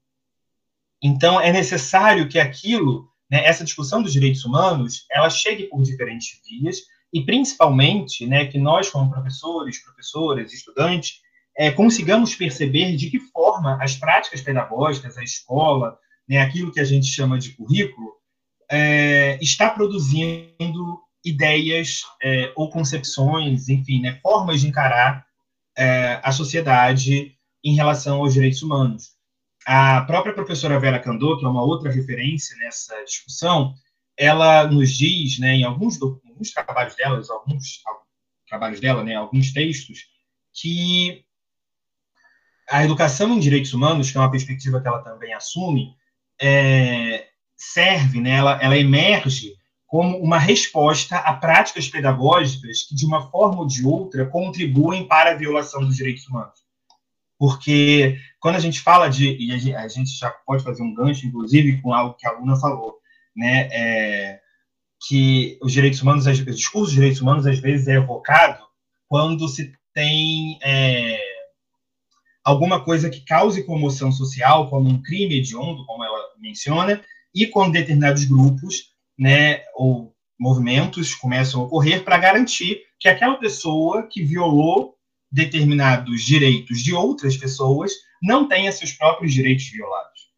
Então, 1.02 1.40
é 1.40 1.52
necessário 1.52 2.28
que 2.28 2.40
aquilo, 2.40 3.08
né, 3.32 3.46
essa 3.46 3.64
discussão 3.64 4.02
dos 4.02 4.12
direitos 4.12 4.44
humanos, 4.44 5.06
ela 5.10 5.30
chegue 5.30 5.64
por 5.66 5.82
diferentes 5.84 6.42
vias 6.46 6.82
e, 7.14 7.24
principalmente, 7.24 8.26
né, 8.26 8.46
que 8.46 8.58
nós, 8.58 8.90
como 8.90 9.10
professores, 9.10 9.82
professoras, 9.82 10.52
estudantes, 10.52 11.22
é, 11.58 11.72
consigamos 11.72 12.36
perceber 12.36 12.96
de 12.96 13.10
que 13.10 13.20
forma 13.20 13.82
as 13.82 13.96
práticas 13.96 14.42
pedagógicas, 14.42 15.18
a 15.18 15.24
escola, 15.24 15.98
né, 16.30 16.40
aquilo 16.40 16.72
que 16.72 16.80
a 16.80 16.84
gente 16.84 17.08
chama 17.08 17.40
de 17.40 17.54
currículo, 17.54 18.14
é, 18.70 19.40
está 19.42 19.70
produzindo 19.70 21.00
ideias 21.26 22.02
é, 22.22 22.54
ou 22.56 22.70
concepções, 22.70 23.70
enfim, 23.70 24.02
né, 24.02 24.20
formas 24.22 24.62
de 24.62 24.68
encarar 24.68 25.26
é, 25.76 26.20
a 26.24 26.32
sociedade 26.32 27.36
em 27.64 27.74
relação 27.74 28.20
aos 28.20 28.34
direitos 28.34 28.62
humanos. 28.62 29.18
A 29.66 30.02
própria 30.02 30.34
professora 30.34 30.80
Vera 30.80 31.00
Candô, 31.00 31.38
que 31.38 31.46
é 31.46 31.48
uma 31.48 31.64
outra 31.64 31.92
referência 31.92 32.56
nessa 32.58 33.04
discussão, 33.04 33.74
ela 34.16 34.68
nos 34.68 34.92
diz, 34.92 35.40
né, 35.40 35.56
em 35.56 35.64
alguns, 35.64 36.00
alguns 36.02 36.52
trabalhos 36.52 36.96
delas, 36.96 37.30
alguns 37.30 37.82
trabalhos 38.48 38.80
dela, 38.80 39.04
né, 39.04 39.16
alguns 39.16 39.52
textos, 39.52 40.06
que 40.54 41.26
a 42.70 42.84
educação 42.84 43.34
em 43.34 43.40
direitos 43.40 43.74
humanos, 43.74 44.12
que 44.12 44.18
é 44.18 44.20
uma 44.20 44.32
perspectiva 44.32 44.82
que 44.82 44.88
ela 44.88 45.02
também 45.02 45.34
assume, 45.34 45.96
é, 46.40 47.28
serve, 47.56 48.22
né, 48.22 48.32
ela, 48.32 48.62
ela 48.62 48.78
emerge 48.78 49.54
como 49.88 50.18
uma 50.18 50.38
resposta 50.38 51.16
a 51.16 51.34
práticas 51.34 51.88
pedagógicas 51.88 52.84
que, 52.84 52.94
de 52.94 53.06
uma 53.06 53.32
forma 53.32 53.62
ou 53.62 53.68
de 53.68 53.86
outra, 53.86 54.26
contribuem 54.26 55.08
para 55.08 55.32
a 55.32 55.36
violação 55.36 55.82
dos 55.86 55.96
direitos 55.96 56.28
humanos. 56.28 56.60
Porque 57.40 58.18
quando 58.40 58.56
a 58.56 58.60
gente 58.60 58.82
fala 58.82 59.08
de, 59.08 59.38
e 59.40 59.52
a 59.74 59.88
gente 59.88 60.10
já 60.10 60.30
pode 60.30 60.64
fazer 60.64 60.84
um 60.84 60.94
gancho, 60.94 61.26
inclusive, 61.26 61.82
com 61.82 61.94
algo 61.94 62.16
que 62.16 62.28
a 62.28 62.32
aluna 62.32 62.58
falou, 62.58 62.98
né, 63.36 63.70
é, 63.72 64.40
que 65.08 65.58
os 65.62 65.72
direitos 65.72 66.02
humanos, 66.02 66.26
o 66.26 66.46
discurso 66.46 66.88
dos 66.88 66.94
direitos 66.94 67.22
humanos, 67.22 67.46
às 67.46 67.60
vezes, 67.60 67.88
é 67.88 67.94
evocado 67.94 68.62
quando 69.08 69.48
se 69.48 69.72
tem 69.94 70.60
é, 70.62 71.20
alguma 72.48 72.82
coisa 72.82 73.10
que 73.10 73.26
cause 73.26 73.66
comoção 73.66 74.10
social, 74.10 74.70
como 74.70 74.88
um 74.90 75.02
crime 75.02 75.40
hediondo, 75.40 75.86
como 75.86 76.02
ela 76.02 76.18
menciona, 76.40 77.04
e 77.36 77.46
quando 77.46 77.74
determinados 77.74 78.24
grupos 78.24 78.94
né, 79.20 79.64
ou 79.76 80.16
movimentos 80.40 81.14
começam 81.14 81.60
a 81.60 81.66
ocorrer 81.66 82.06
para 82.06 82.18
garantir 82.18 82.84
que 82.98 83.10
aquela 83.10 83.36
pessoa 83.36 84.08
que 84.10 84.24
violou 84.24 84.96
determinados 85.30 86.24
direitos 86.24 86.82
de 86.82 86.94
outras 86.94 87.36
pessoas 87.36 87.92
não 88.24 88.48
tenha 88.48 88.72
seus 88.72 88.94
próprios 88.94 89.34
direitos 89.34 89.70
violados. 89.70 90.32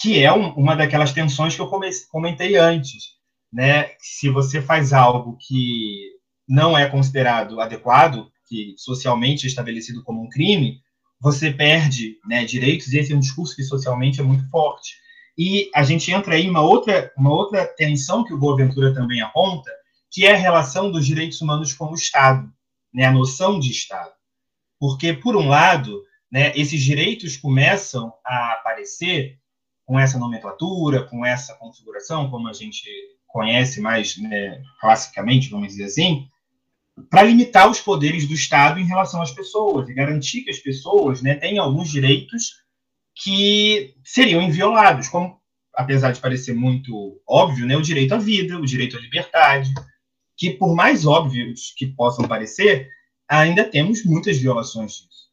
Que 0.00 0.22
é 0.22 0.32
um, 0.32 0.48
uma 0.54 0.74
daquelas 0.74 1.12
tensões 1.12 1.54
que 1.54 1.60
eu 1.60 1.70
comentei 2.10 2.56
antes. 2.56 3.18
Né? 3.52 3.90
Se 3.98 4.30
você 4.30 4.62
faz 4.62 4.94
algo 4.94 5.36
que 5.38 6.10
não 6.48 6.76
é 6.76 6.88
considerado 6.88 7.60
adequado, 7.60 8.32
que 8.48 8.74
socialmente 8.78 9.44
é 9.44 9.48
estabelecido 9.48 10.02
como 10.02 10.24
um 10.24 10.28
crime, 10.30 10.82
você 11.20 11.50
perde 11.50 12.18
né, 12.26 12.44
direitos, 12.44 12.92
e 12.92 12.98
esse 12.98 13.12
é 13.12 13.16
um 13.16 13.20
discurso 13.20 13.56
que 13.56 13.62
socialmente 13.62 14.20
é 14.20 14.24
muito 14.24 14.48
forte. 14.50 14.94
E 15.36 15.70
a 15.74 15.82
gente 15.82 16.12
entra 16.12 16.34
aí 16.34 16.44
em 16.44 16.50
uma 16.50 16.62
outra, 16.62 17.12
uma 17.16 17.32
outra 17.32 17.66
tensão 17.66 18.24
que 18.24 18.32
o 18.32 18.38
Boaventura 18.38 18.94
também 18.94 19.20
aponta, 19.20 19.70
que 20.10 20.24
é 20.26 20.32
a 20.32 20.38
relação 20.38 20.92
dos 20.92 21.04
direitos 21.04 21.40
humanos 21.40 21.72
com 21.72 21.90
o 21.90 21.94
Estado, 21.94 22.48
né, 22.92 23.06
a 23.06 23.12
noção 23.12 23.58
de 23.58 23.70
Estado. 23.70 24.12
Porque, 24.78 25.12
por 25.12 25.36
um 25.36 25.48
lado, 25.48 26.02
né, 26.30 26.52
esses 26.54 26.82
direitos 26.82 27.36
começam 27.36 28.12
a 28.24 28.52
aparecer 28.52 29.38
com 29.84 29.98
essa 29.98 30.18
nomenclatura, 30.18 31.02
com 31.04 31.24
essa 31.26 31.54
configuração, 31.54 32.30
como 32.30 32.48
a 32.48 32.52
gente 32.52 32.88
conhece 33.26 33.80
mais 33.80 34.16
né, 34.16 34.62
classicamente, 34.80 35.50
vamos 35.50 35.68
dizer 35.68 35.84
assim, 35.84 36.28
para 37.10 37.22
limitar 37.22 37.68
os 37.68 37.80
poderes 37.80 38.26
do 38.26 38.34
Estado 38.34 38.78
em 38.78 38.86
relação 38.86 39.20
às 39.20 39.32
pessoas 39.32 39.88
e 39.88 39.94
garantir 39.94 40.42
que 40.42 40.50
as 40.50 40.58
pessoas 40.58 41.22
né, 41.22 41.34
tenham 41.34 41.64
alguns 41.64 41.90
direitos 41.90 42.62
que 43.14 43.94
seriam 44.04 44.42
inviolados, 44.42 45.08
como, 45.08 45.40
apesar 45.74 46.12
de 46.12 46.20
parecer 46.20 46.54
muito 46.54 47.20
óbvio, 47.26 47.66
né, 47.66 47.76
o 47.76 47.82
direito 47.82 48.14
à 48.14 48.18
vida, 48.18 48.58
o 48.58 48.66
direito 48.66 48.96
à 48.96 49.00
liberdade, 49.00 49.72
que, 50.36 50.50
por 50.50 50.74
mais 50.74 51.06
óbvios 51.06 51.72
que 51.76 51.86
possam 51.86 52.26
parecer, 52.26 52.88
ainda 53.28 53.64
temos 53.64 54.04
muitas 54.04 54.38
violações 54.38 54.92
disso. 54.92 55.24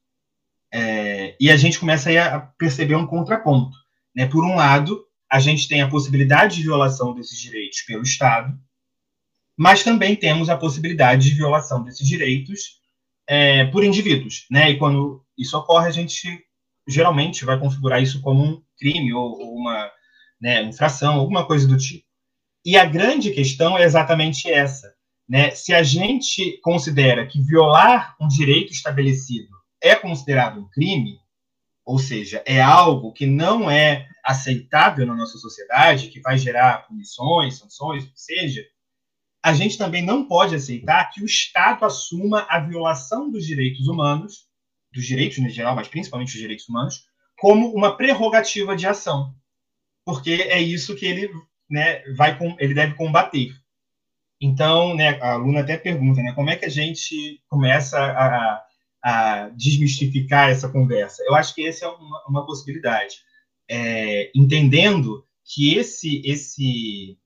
É, 0.73 1.35
e 1.39 1.51
a 1.51 1.57
gente 1.57 1.79
começa 1.79 2.09
a 2.23 2.39
perceber 2.39 2.95
um 2.95 3.07
contraponto. 3.07 3.75
Né? 4.15 4.25
Por 4.25 4.43
um 4.43 4.55
lado, 4.55 5.03
a 5.29 5.39
gente 5.39 5.67
tem 5.67 5.81
a 5.81 5.89
possibilidade 5.89 6.57
de 6.57 6.63
violação 6.63 7.13
desses 7.13 7.37
direitos 7.39 7.81
pelo 7.81 8.03
Estado, 8.03 8.57
mas 9.57 9.83
também 9.83 10.15
temos 10.15 10.49
a 10.49 10.57
possibilidade 10.57 11.29
de 11.29 11.35
violação 11.35 11.83
desses 11.83 12.07
direitos 12.07 12.81
é, 13.27 13.65
por 13.65 13.83
indivíduos. 13.83 14.45
Né? 14.49 14.71
E 14.71 14.77
quando 14.77 15.23
isso 15.37 15.57
ocorre, 15.57 15.87
a 15.87 15.91
gente 15.91 16.43
geralmente 16.87 17.45
vai 17.45 17.59
configurar 17.59 18.01
isso 18.01 18.21
como 18.21 18.43
um 18.43 18.61
crime 18.77 19.13
ou, 19.13 19.39
ou 19.39 19.55
uma 19.55 19.91
né, 20.39 20.63
infração, 20.63 21.15
alguma 21.15 21.45
coisa 21.45 21.67
do 21.67 21.77
tipo. 21.77 22.05
E 22.65 22.77
a 22.77 22.85
grande 22.85 23.31
questão 23.31 23.77
é 23.77 23.83
exatamente 23.83 24.49
essa. 24.49 24.93
Né? 25.27 25.51
Se 25.51 25.73
a 25.73 25.81
gente 25.83 26.59
considera 26.61 27.25
que 27.25 27.41
violar 27.41 28.15
um 28.19 28.27
direito 28.27 28.71
estabelecido 28.71 29.49
é 29.81 29.95
considerado 29.95 30.59
um 30.59 30.69
crime, 30.69 31.19
ou 31.85 31.97
seja, 31.97 32.43
é 32.45 32.61
algo 32.61 33.11
que 33.13 33.25
não 33.25 33.69
é 33.69 34.07
aceitável 34.23 35.05
na 35.05 35.15
nossa 35.15 35.37
sociedade, 35.37 36.09
que 36.09 36.19
vai 36.19 36.37
gerar 36.37 36.87
punições, 36.87 37.57
sanções, 37.57 38.03
o 38.03 38.13
que 38.13 38.21
seja, 38.21 38.63
a 39.43 39.53
gente 39.53 39.77
também 39.77 40.03
não 40.03 40.27
pode 40.27 40.55
aceitar 40.55 41.09
que 41.11 41.21
o 41.21 41.25
Estado 41.25 41.83
assuma 41.85 42.45
a 42.49 42.59
violação 42.59 43.29
dos 43.29 43.45
direitos 43.45 43.87
humanos 43.87 44.51
dos 44.91 45.05
direitos 45.05 45.37
no 45.39 45.49
geral, 45.49 45.75
mas 45.75 45.87
principalmente 45.87 46.31
dos 46.31 46.41
direitos 46.41 46.67
humanos, 46.67 47.05
como 47.37 47.73
uma 47.73 47.95
prerrogativa 47.95 48.75
de 48.75 48.85
ação, 48.85 49.33
porque 50.05 50.31
é 50.31 50.61
isso 50.61 50.95
que 50.95 51.05
ele, 51.05 51.29
né, 51.69 52.03
vai 52.15 52.37
com, 52.37 52.55
ele 52.59 52.73
deve 52.73 52.93
combater. 52.95 53.53
Então, 54.39 54.95
né, 54.95 55.19
a 55.21 55.33
aluna 55.33 55.61
até 55.61 55.77
pergunta, 55.77 56.21
né, 56.21 56.33
como 56.33 56.49
é 56.49 56.55
que 56.55 56.65
a 56.65 56.69
gente 56.69 57.41
começa 57.47 57.97
a, 57.97 58.63
a 59.03 59.49
desmistificar 59.49 60.49
essa 60.49 60.69
conversa? 60.69 61.23
Eu 61.25 61.35
acho 61.35 61.55
que 61.55 61.65
essa 61.65 61.85
é 61.85 61.87
uma, 61.87 62.23
uma 62.27 62.45
possibilidade, 62.45 63.15
é, 63.69 64.31
entendendo 64.35 65.25
que 65.45 65.75
esse, 65.75 66.21
esse, 66.25 67.17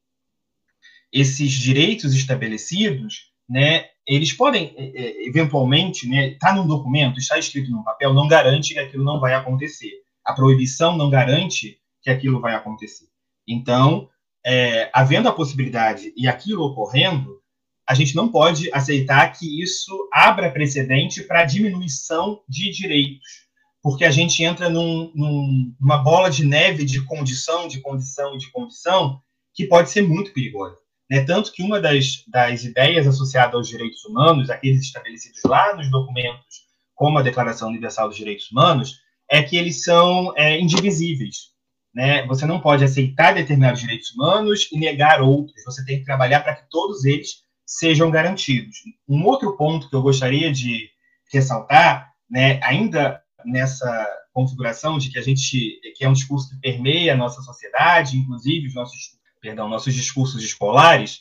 esses 1.15 1.53
direitos 1.53 2.13
estabelecidos, 2.13 3.31
né, 3.49 3.85
eles 4.05 4.33
podem, 4.33 4.73
é, 4.75 4.83
é, 4.83 5.27
eventualmente, 5.27 6.09
né, 6.09 6.31
está 6.31 6.53
num 6.53 6.67
documento, 6.67 7.17
está 7.17 7.39
escrito 7.39 7.71
no 7.71 7.85
papel, 7.85 8.13
não 8.13 8.27
garante 8.27 8.73
que 8.73 8.79
aquilo 8.79 9.05
não 9.05 9.17
vai 9.17 9.33
acontecer. 9.33 9.93
A 10.25 10.33
proibição 10.33 10.97
não 10.97 11.09
garante 11.09 11.79
que 12.01 12.09
aquilo 12.09 12.41
vai 12.41 12.53
acontecer. 12.53 13.05
Então, 13.47 14.09
é, 14.45 14.89
havendo 14.93 15.29
a 15.29 15.31
possibilidade 15.31 16.13
e 16.17 16.27
aquilo 16.27 16.65
ocorrendo, 16.65 17.39
a 17.87 17.95
gente 17.95 18.13
não 18.13 18.27
pode 18.27 18.69
aceitar 18.73 19.31
que 19.31 19.61
isso 19.61 20.09
abra 20.11 20.51
precedente 20.51 21.23
para 21.23 21.45
diminuição 21.45 22.41
de 22.49 22.71
direitos, 22.71 23.45
porque 23.81 24.03
a 24.03 24.11
gente 24.11 24.43
entra 24.43 24.69
num, 24.69 25.13
num, 25.15 25.73
numa 25.79 25.99
bola 25.99 26.29
de 26.29 26.45
neve 26.45 26.83
de 26.83 27.01
condição, 27.05 27.69
de 27.69 27.79
condição 27.79 28.35
e 28.35 28.37
de 28.37 28.51
condição 28.51 29.21
que 29.53 29.65
pode 29.65 29.89
ser 29.89 30.01
muito 30.01 30.33
perigosa. 30.33 30.84
Né? 31.09 31.23
Tanto 31.23 31.51
que 31.51 31.63
uma 31.63 31.79
das, 31.79 32.23
das 32.27 32.63
ideias 32.63 33.07
associadas 33.07 33.55
aos 33.55 33.67
direitos 33.67 34.03
humanos, 34.05 34.49
aqueles 34.49 34.81
estabelecidos 34.81 35.41
lá 35.45 35.75
nos 35.75 35.89
documentos, 35.89 36.65
como 36.93 37.17
a 37.17 37.21
Declaração 37.21 37.69
Universal 37.69 38.07
dos 38.07 38.17
Direitos 38.17 38.49
Humanos, 38.51 38.99
é 39.29 39.43
que 39.43 39.57
eles 39.57 39.83
são 39.83 40.33
é, 40.35 40.59
indivisíveis. 40.59 41.53
Né? 41.93 42.25
Você 42.27 42.45
não 42.45 42.59
pode 42.59 42.83
aceitar 42.83 43.33
determinados 43.33 43.81
direitos 43.81 44.11
humanos 44.11 44.67
e 44.71 44.77
negar 44.77 45.21
outros. 45.21 45.63
Você 45.63 45.83
tem 45.85 45.99
que 45.99 46.05
trabalhar 46.05 46.41
para 46.41 46.55
que 46.55 46.69
todos 46.69 47.05
eles 47.05 47.43
sejam 47.65 48.11
garantidos. 48.11 48.77
Um 49.07 49.23
outro 49.25 49.55
ponto 49.57 49.89
que 49.89 49.95
eu 49.95 50.01
gostaria 50.01 50.51
de 50.51 50.89
ressaltar 51.31 52.11
né, 52.29 52.59
ainda 52.63 53.21
nessa 53.45 54.07
configuração 54.33 54.97
de 54.97 55.09
que 55.09 55.17
a 55.17 55.21
gente 55.21 55.79
que 55.95 56.03
é 56.03 56.09
um 56.09 56.13
discurso 56.13 56.49
que 56.49 56.59
permeia 56.59 57.13
a 57.13 57.17
nossa 57.17 57.41
sociedade, 57.41 58.17
inclusive 58.17 58.67
os 58.67 58.75
nossos, 58.75 58.99
perdão, 59.45 59.69
nossos 59.69 59.93
discursos 59.93 60.43
escolares, 60.43 61.19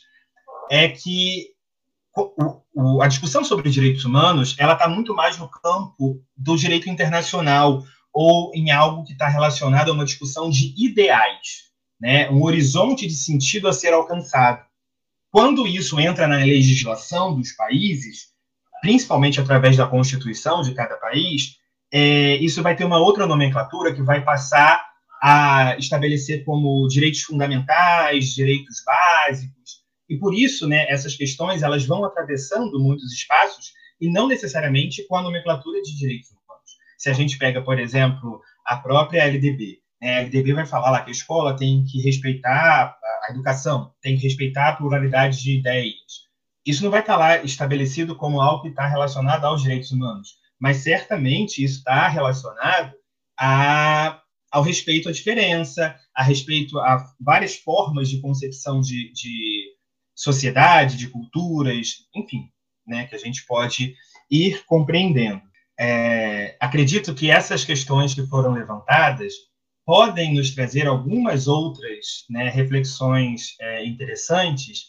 é 0.71 0.89
que 0.89 1.49
o, 2.17 2.61
o, 2.73 3.01
a 3.03 3.07
discussão 3.07 3.43
sobre 3.43 3.69
direitos 3.69 4.03
humanos 4.03 4.55
ela 4.57 4.73
está 4.73 4.87
muito 4.87 5.13
mais 5.13 5.37
no 5.37 5.47
campo 5.47 6.19
do 6.35 6.55
direito 6.57 6.89
internacional 6.89 7.83
ou 8.11 8.51
em 8.55 8.71
algo 8.71 9.03
que 9.03 9.13
está 9.13 9.27
relacionado 9.27 9.91
a 9.91 9.93
uma 9.93 10.05
discussão 10.05 10.49
de 10.49 10.73
ideais, 10.75 11.65
né, 12.01 12.27
um 12.31 12.41
horizonte 12.41 13.05
de 13.05 13.13
sentido 13.13 13.67
a 13.67 13.73
ser 13.73 13.93
alcançado. 13.93 14.65
Quando 15.29 15.67
isso 15.67 15.99
entra 15.99 16.27
na 16.27 16.37
legislação 16.37 17.35
dos 17.35 17.51
países, 17.51 18.29
principalmente 18.81 19.39
através 19.39 19.77
da 19.77 19.85
constituição 19.85 20.63
de 20.63 20.73
cada 20.73 20.95
país, 20.95 21.57
é, 21.93 22.37
isso 22.37 22.63
vai 22.63 22.75
ter 22.75 22.85
uma 22.85 22.97
outra 22.97 23.27
nomenclatura 23.27 23.93
que 23.93 24.01
vai 24.01 24.23
passar 24.23 24.84
a 25.21 25.75
estabelecer 25.77 26.43
como 26.43 26.87
direitos 26.87 27.21
fundamentais, 27.21 28.33
direitos 28.33 28.83
básicos, 28.85 29.83
e 30.09 30.17
por 30.17 30.33
isso, 30.35 30.67
né, 30.67 30.85
essas 30.89 31.15
questões 31.15 31.63
elas 31.63 31.85
vão 31.85 32.05
atravessando 32.05 32.79
muitos 32.79 33.11
espaços 33.11 33.73
e 33.99 34.11
não 34.11 34.27
necessariamente 34.27 35.07
com 35.07 35.15
a 35.15 35.23
nomenclatura 35.23 35.81
de 35.81 35.97
direitos 35.97 36.29
humanos. 36.29 36.71
Se 36.97 37.09
a 37.09 37.13
gente 37.13 37.37
pega, 37.37 37.61
por 37.61 37.79
exemplo, 37.79 38.39
a 38.65 38.77
própria 38.77 39.23
LDB, 39.23 39.79
né, 39.99 40.17
a 40.17 40.21
LDB 40.21 40.53
vai 40.53 40.65
falar 40.65 40.91
lá 40.91 41.01
que 41.01 41.09
a 41.09 41.13
escola 41.13 41.55
tem 41.55 41.83
que 41.83 42.01
respeitar 42.01 42.95
a 43.27 43.31
educação, 43.31 43.91
tem 44.01 44.15
que 44.15 44.23
respeitar 44.23 44.69
a 44.69 44.75
pluralidade 44.75 45.41
de 45.41 45.57
ideias. 45.57 46.25
Isso 46.65 46.83
não 46.83 46.91
vai 46.91 46.99
estar 46.99 47.15
lá 47.15 47.43
estabelecido 47.43 48.15
como 48.15 48.41
algo 48.41 48.61
que 48.61 48.69
está 48.69 48.87
relacionado 48.87 49.45
aos 49.45 49.61
direitos 49.61 49.91
humanos 49.91 50.45
mas 50.59 50.77
certamente 50.77 51.63
isso 51.63 51.79
está 51.79 52.07
relacionado 52.07 52.93
a, 53.37 54.21
ao 54.55 54.63
respeito 54.63 55.09
à 55.09 55.11
diferença, 55.11 55.93
a 56.15 56.23
respeito 56.23 56.79
a 56.79 57.05
várias 57.19 57.57
formas 57.57 58.07
de 58.07 58.21
concepção 58.21 58.79
de, 58.79 59.11
de 59.11 59.65
sociedade, 60.15 60.95
de 60.95 61.09
culturas, 61.09 62.07
enfim, 62.15 62.49
né, 62.87 63.05
que 63.05 63.15
a 63.15 63.17
gente 63.17 63.45
pode 63.45 63.93
ir 64.31 64.63
compreendendo. 64.65 65.41
É, 65.77 66.55
acredito 66.57 67.13
que 67.13 67.29
essas 67.29 67.65
questões 67.65 68.13
que 68.13 68.25
foram 68.27 68.53
levantadas 68.53 69.33
podem 69.85 70.33
nos 70.33 70.55
trazer 70.55 70.87
algumas 70.87 71.49
outras 71.49 72.23
né, 72.29 72.47
reflexões 72.47 73.57
é, 73.59 73.85
interessantes, 73.85 74.85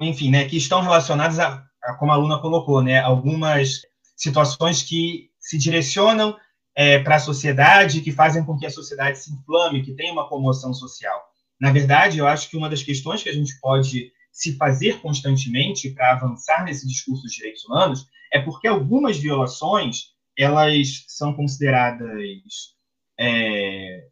enfim, 0.00 0.30
né, 0.30 0.48
que 0.48 0.56
estão 0.56 0.80
relacionadas 0.80 1.38
a, 1.38 1.62
a, 1.84 1.94
como 1.96 2.10
a 2.10 2.14
aluna 2.14 2.38
colocou, 2.38 2.82
né, 2.82 3.00
algumas 3.00 3.82
situações 4.16 4.82
que 4.82 5.28
se 5.38 5.58
direcionam 5.58 6.34
é, 6.74 6.98
para 6.98 7.16
a 7.16 7.20
sociedade, 7.20 8.00
que 8.00 8.12
fazem 8.12 8.44
com 8.44 8.56
que 8.56 8.66
a 8.66 8.70
sociedade 8.70 9.18
se 9.18 9.32
inflame, 9.32 9.82
que 9.82 9.94
tenha 9.94 10.12
uma 10.12 10.28
comoção 10.28 10.72
social. 10.72 11.20
Na 11.60 11.70
verdade, 11.70 12.18
eu 12.18 12.26
acho 12.26 12.48
que 12.48 12.56
uma 12.56 12.70
das 12.70 12.82
questões 12.82 13.22
que 13.22 13.28
a 13.28 13.34
gente 13.34 13.58
pode 13.60 14.12
se 14.32 14.56
fazer 14.56 15.00
constantemente 15.00 15.90
para 15.90 16.12
avançar 16.12 16.64
nesse 16.64 16.86
discurso 16.86 17.22
dos 17.22 17.32
direitos 17.32 17.64
humanos 17.64 18.06
é 18.32 18.40
porque 18.40 18.66
algumas 18.66 19.18
violações 19.18 20.14
elas 20.38 21.04
são 21.08 21.34
consideradas 21.34 22.74
é, 23.18 24.06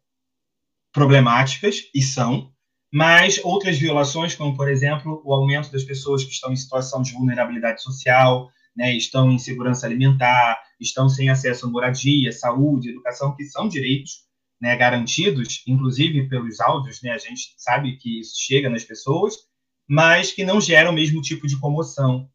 problemáticas 0.91 1.89
e 1.95 2.01
são, 2.01 2.51
mas 2.91 3.39
outras 3.43 3.79
violações, 3.79 4.35
como 4.35 4.55
por 4.55 4.69
exemplo 4.69 5.21
o 5.25 5.33
aumento 5.33 5.71
das 5.71 5.83
pessoas 5.83 6.23
que 6.23 6.31
estão 6.31 6.51
em 6.51 6.55
situação 6.55 7.01
de 7.01 7.13
vulnerabilidade 7.13 7.81
social, 7.81 8.51
né, 8.75 8.95
estão 8.95 9.31
em 9.31 9.37
segurança 9.37 9.85
alimentar, 9.85 10.59
estão 10.79 11.09
sem 11.09 11.29
acesso 11.29 11.65
a 11.65 11.69
moradia, 11.69 12.31
saúde, 12.31 12.89
educação, 12.89 13.35
que 13.35 13.43
são 13.45 13.67
direitos 13.67 14.27
né, 14.61 14.75
garantidos, 14.75 15.63
inclusive 15.67 16.27
pelos 16.27 16.59
áudios, 16.59 17.01
né, 17.01 17.11
a 17.11 17.17
gente 17.17 17.53
sabe 17.57 17.97
que 17.97 18.19
isso 18.19 18.35
chega 18.37 18.69
nas 18.69 18.83
pessoas, 18.83 19.35
mas 19.87 20.31
que 20.31 20.43
não 20.43 20.61
geram 20.61 20.91
o 20.91 20.95
mesmo 20.95 21.21
tipo 21.21 21.47
de 21.47 21.59
comoção. 21.59 22.29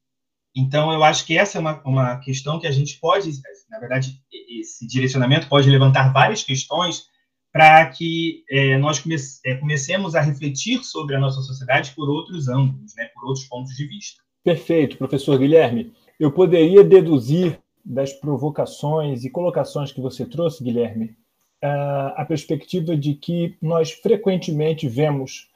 Então, 0.56 0.92
eu 0.92 1.02
acho 1.02 1.26
que 1.26 1.36
essa 1.36 1.58
é 1.58 1.60
uma, 1.60 1.82
uma 1.84 2.20
questão 2.20 2.60
que 2.60 2.66
a 2.66 2.70
gente 2.70 2.98
pode, 3.00 3.30
na 3.68 3.78
verdade, 3.78 4.20
esse 4.60 4.86
direcionamento 4.86 5.48
pode 5.48 5.68
levantar 5.68 6.12
várias 6.12 6.42
questões 6.42 7.06
para 7.52 7.86
que 7.86 8.44
é, 8.50 8.76
nós 8.78 8.98
come, 8.98 9.16
é, 9.46 9.54
comecemos 9.56 10.14
a 10.14 10.20
refletir 10.20 10.82
sobre 10.82 11.14
a 11.14 11.20
nossa 11.20 11.40
sociedade 11.40 11.92
por 11.94 12.08
outros 12.08 12.48
ângulos, 12.48 12.94
né, 12.96 13.08
por 13.14 13.26
outros 13.26 13.46
pontos 13.46 13.74
de 13.76 13.86
vista. 13.86 14.22
Perfeito, 14.42 14.96
professor 14.96 15.38
Guilherme. 15.38 15.92
Eu 16.18 16.33
poderia 16.33 16.85
deduzir 16.85 17.59
das 17.85 18.12
provocações 18.12 19.24
e 19.24 19.31
colocações 19.31 19.92
que 19.92 20.00
você 20.00 20.24
trouxe, 20.24 20.64
Guilherme, 20.64 21.16
a 21.61 22.24
perspectiva 22.27 22.96
de 22.96 23.14
que 23.14 23.57
nós 23.61 23.92
frequentemente 23.92 24.87
vemos 24.87 25.48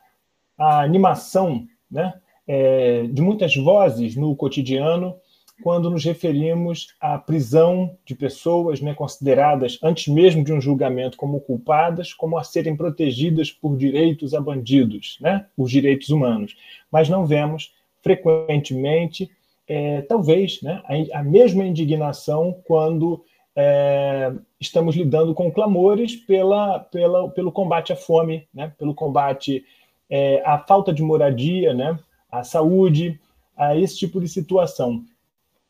a 0.57 0.81
animação 0.81 1.66
né, 1.90 2.14
é, 2.47 3.07
de 3.07 3.21
muitas 3.21 3.55
vozes 3.55 4.16
no 4.16 4.35
cotidiano 4.35 5.16
quando 5.62 5.90
nos 5.90 6.05
referimos 6.05 6.94
à 7.01 7.18
prisão 7.18 7.97
de 8.05 8.14
pessoas 8.14 8.81
né, 8.81 8.94
consideradas, 8.94 9.79
antes 9.83 10.12
mesmo 10.12 10.44
de 10.44 10.53
um 10.53 10.61
julgamento, 10.61 11.16
como 11.16 11.40
culpadas, 11.40 12.14
como 12.14 12.38
a 12.38 12.44
serem 12.44 12.77
protegidas 12.77 13.51
por 13.51 13.77
direitos 13.77 14.35
a 14.35 14.40
bandidos, 14.40 15.18
né, 15.21 15.47
os 15.57 15.71
direitos 15.71 16.11
humanos. 16.11 16.57
Mas 16.90 17.09
não 17.09 17.27
vemos 17.27 17.75
frequentemente 18.03 19.31
é, 19.68 20.00
talvez 20.02 20.62
né, 20.62 20.83
a, 20.87 21.18
a, 21.18 21.22
mesma 21.22 21.64
indignação 21.64 22.59
quando 22.64 23.22
é, 23.54 24.33
estamos 24.59 24.96
lidando 24.96 25.35
com 25.35 25.52
clamores 25.52 26.16
pela, 26.16 26.78
pela, 26.78 27.28
pelo 27.31 27.52
combate 27.52 27.92
à 27.92 27.96
fome, 27.96 28.48
né, 28.52 28.72
pelo 28.78 28.94
combate 28.94 29.64
é, 30.09 30.42
à 30.44 30.59
falta 30.59 30.92
de 30.92 31.02
moradia, 31.02 31.74
né, 31.74 31.98
à 32.33 32.42
saúde, 32.42 33.20
a 33.57 33.76
esse 33.76 33.98
tipo 33.98 34.20
de 34.20 34.28
situação. 34.28 35.04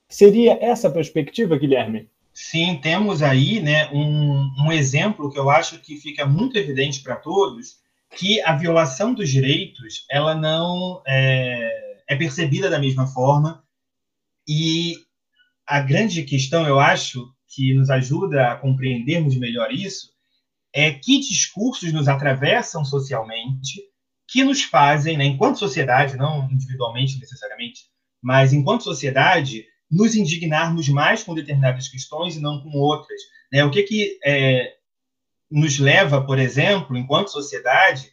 Seria 0.09 0.59
essa 0.61 0.89
a 0.89 0.93
perspectiva, 0.93 1.59
Guilherme? 1.59 2.09
Sim, 2.33 2.77
temos 2.81 3.21
aí 3.21 3.61
né, 3.61 3.91
um, 3.93 4.49
um 4.65 4.73
exemplo 4.73 5.31
que 5.31 5.39
eu 5.39 5.51
acho 5.51 5.81
que 5.81 5.97
fica 5.97 6.25
muito 6.25 6.57
evidente 6.57 7.03
para 7.03 7.17
todos, 7.17 7.79
que 8.17 8.41
a 8.43 8.55
violação 8.55 9.13
dos 9.13 9.29
direitos 9.29 10.07
ela 10.09 10.37
não 10.37 11.03
é, 11.07 11.97
é 12.09 12.17
percebida 12.17 12.71
da 12.71 12.79
mesma 12.79 13.07
forma 13.09 13.63
e 14.49 14.97
a 15.67 15.81
grande 15.81 16.23
questão, 16.23 16.67
eu 16.67 16.81
acho, 16.81 17.31
que 17.47 17.75
nos 17.75 17.91
ajuda 17.91 18.53
a 18.53 18.57
compreendermos 18.57 19.37
melhor 19.37 19.71
isso, 19.71 20.11
é 20.73 20.91
que 20.91 21.21
discursos 21.21 21.93
nos 21.93 22.09
atravessam 22.09 22.85
socialmente, 22.85 23.83
que 24.27 24.43
nos 24.43 24.63
fazem, 24.63 25.19
né, 25.19 25.25
enquanto 25.27 25.59
sociedade, 25.59 26.17
não 26.17 26.51
individualmente 26.51 27.19
necessariamente, 27.19 27.83
mas 28.23 28.53
enquanto 28.53 28.85
sociedade, 28.85 29.67
nos 29.91 30.15
indignarmos 30.15 30.89
mais 30.89 31.23
com 31.23 31.35
determinadas 31.35 31.89
questões 31.89 32.37
e 32.37 32.41
não 32.41 32.63
com 32.63 32.71
outras. 32.71 33.21
Né? 33.53 33.65
O 33.65 33.71
que, 33.71 33.83
que 33.83 34.19
é, 34.25 34.75
nos 35.51 35.79
leva, 35.79 36.25
por 36.25 36.39
exemplo, 36.39 36.97
enquanto 36.97 37.31
sociedade, 37.31 38.13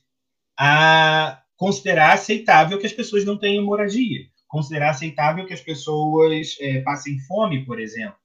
a 0.57 1.41
considerar 1.57 2.13
aceitável 2.13 2.77
que 2.79 2.85
as 2.85 2.93
pessoas 2.93 3.25
não 3.25 3.37
tenham 3.37 3.65
moradia 3.65 4.29
considerar 4.55 4.91
aceitável 4.91 5.45
que 5.45 5.53
as 5.53 5.59
pessoas 5.59 6.55
é, 6.61 6.79
passem 6.79 7.19
fome, 7.27 7.65
por 7.65 7.77
exemplo. 7.77 8.15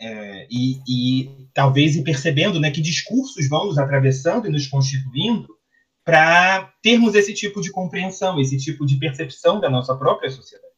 É, 0.00 0.46
e, 0.50 0.80
e, 0.88 1.48
talvez 1.52 1.94
ir 1.94 2.02
percebendo 2.02 2.58
né, 2.58 2.70
que 2.70 2.80
discursos 2.80 3.46
vão 3.46 3.66
nos 3.66 3.76
atravessando 3.76 4.46
e 4.46 4.50
nos 4.50 4.66
constituindo 4.66 5.54
para 6.02 6.72
termos 6.82 7.14
esse 7.14 7.34
tipo 7.34 7.60
de 7.60 7.70
compreensão, 7.70 8.40
esse 8.40 8.56
tipo 8.56 8.86
de 8.86 8.96
percepção 8.96 9.60
da 9.60 9.68
nossa 9.68 9.94
própria 9.94 10.30
sociedade. 10.30 10.72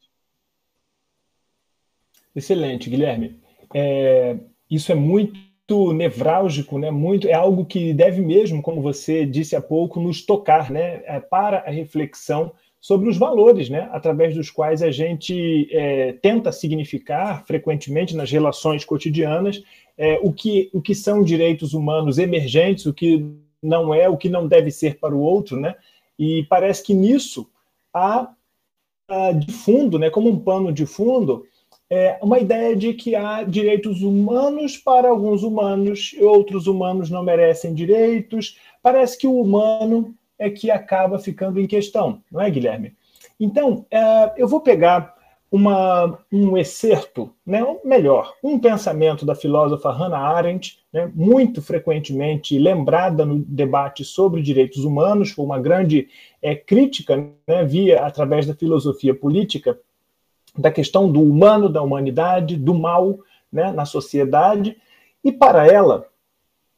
Excelente, 2.35 2.89
Guilherme. 2.89 3.39
É, 3.73 4.37
isso 4.69 4.91
é 4.91 4.95
muito 4.95 5.93
nevrálgico, 5.93 6.77
né? 6.77 6.91
Muito 6.91 7.29
é 7.29 7.33
algo 7.33 7.65
que 7.65 7.93
deve 7.93 8.21
mesmo, 8.21 8.61
como 8.61 8.81
você 8.81 9.25
disse 9.25 9.55
há 9.55 9.61
pouco, 9.61 10.01
nos 10.01 10.21
tocar, 10.25 10.69
né? 10.69 11.01
É, 11.05 11.19
para 11.21 11.59
a 11.59 11.69
reflexão 11.69 12.53
sobre 12.79 13.09
os 13.09 13.17
valores, 13.17 13.69
né, 13.69 13.89
através 13.91 14.35
dos 14.35 14.49
quais 14.49 14.81
a 14.81 14.89
gente 14.89 15.67
é, 15.71 16.13
tenta 16.13 16.51
significar 16.51 17.45
frequentemente 17.45 18.15
nas 18.15 18.31
relações 18.31 18.85
cotidianas 18.85 19.61
é, 19.97 20.17
o, 20.23 20.31
que, 20.31 20.69
o 20.73 20.81
que 20.81 20.95
são 20.95 21.21
direitos 21.21 21.73
humanos 21.73 22.17
emergentes, 22.17 22.85
o 22.85 22.93
que 22.93 23.25
não 23.61 23.93
é, 23.93 24.07
o 24.07 24.15
que 24.15 24.29
não 24.29 24.47
deve 24.47 24.71
ser 24.71 24.97
para 24.97 25.13
o 25.13 25.19
outro, 25.19 25.59
né? 25.59 25.75
E 26.17 26.45
parece 26.49 26.81
que 26.81 26.93
nisso 26.93 27.49
há, 27.93 28.29
há 29.09 29.31
de 29.33 29.51
fundo, 29.51 29.99
né, 29.99 30.09
como 30.09 30.29
um 30.29 30.39
pano 30.39 30.71
de 30.71 30.85
fundo, 30.85 31.45
é 31.89 32.17
uma 32.21 32.39
ideia 32.39 32.75
de 32.75 32.93
que 32.93 33.15
há 33.15 33.43
direitos 33.43 34.01
humanos 34.01 34.77
para 34.77 35.09
alguns 35.09 35.43
humanos 35.43 36.15
e 36.17 36.23
outros 36.23 36.67
humanos 36.67 37.09
não 37.09 37.23
merecem 37.23 37.73
direitos. 37.73 38.57
Parece 38.81 39.17
que 39.17 39.27
o 39.27 39.41
humano 39.41 40.15
é 40.39 40.49
que 40.49 40.71
acaba 40.71 41.19
ficando 41.19 41.59
em 41.59 41.67
questão, 41.67 42.23
não 42.31 42.41
é, 42.41 42.49
Guilherme? 42.49 42.95
Então, 43.37 43.85
é, 43.91 44.33
eu 44.37 44.47
vou 44.47 44.61
pegar 44.61 45.19
uma, 45.51 46.19
um 46.31 46.57
excerto, 46.57 47.33
né, 47.45 47.63
ou 47.63 47.81
melhor, 47.83 48.33
um 48.43 48.59
pensamento 48.59 49.25
da 49.25 49.33
filósofa 49.33 49.91
Hannah 49.91 50.19
Arendt, 50.19 50.79
né, 50.93 51.11
muito 51.13 51.61
frequentemente 51.61 52.57
lembrada 52.57 53.25
no 53.25 53.39
debate 53.39 54.05
sobre 54.05 54.41
direitos 54.41 54.85
humanos, 54.85 55.31
foi 55.31 55.43
uma 55.43 55.59
grande 55.59 56.07
é, 56.41 56.55
crítica 56.55 57.17
né, 57.47 57.65
via 57.65 58.05
através 58.05 58.45
da 58.45 58.53
filosofia 58.53 59.13
política 59.13 59.77
da 60.57 60.71
questão 60.71 61.11
do 61.11 61.21
humano, 61.21 61.69
da 61.69 61.81
humanidade, 61.81 62.55
do 62.55 62.73
mal 62.73 63.19
né, 63.51 63.71
na 63.71 63.85
sociedade, 63.85 64.77
e 65.23 65.31
para 65.31 65.65
ela 65.67 66.08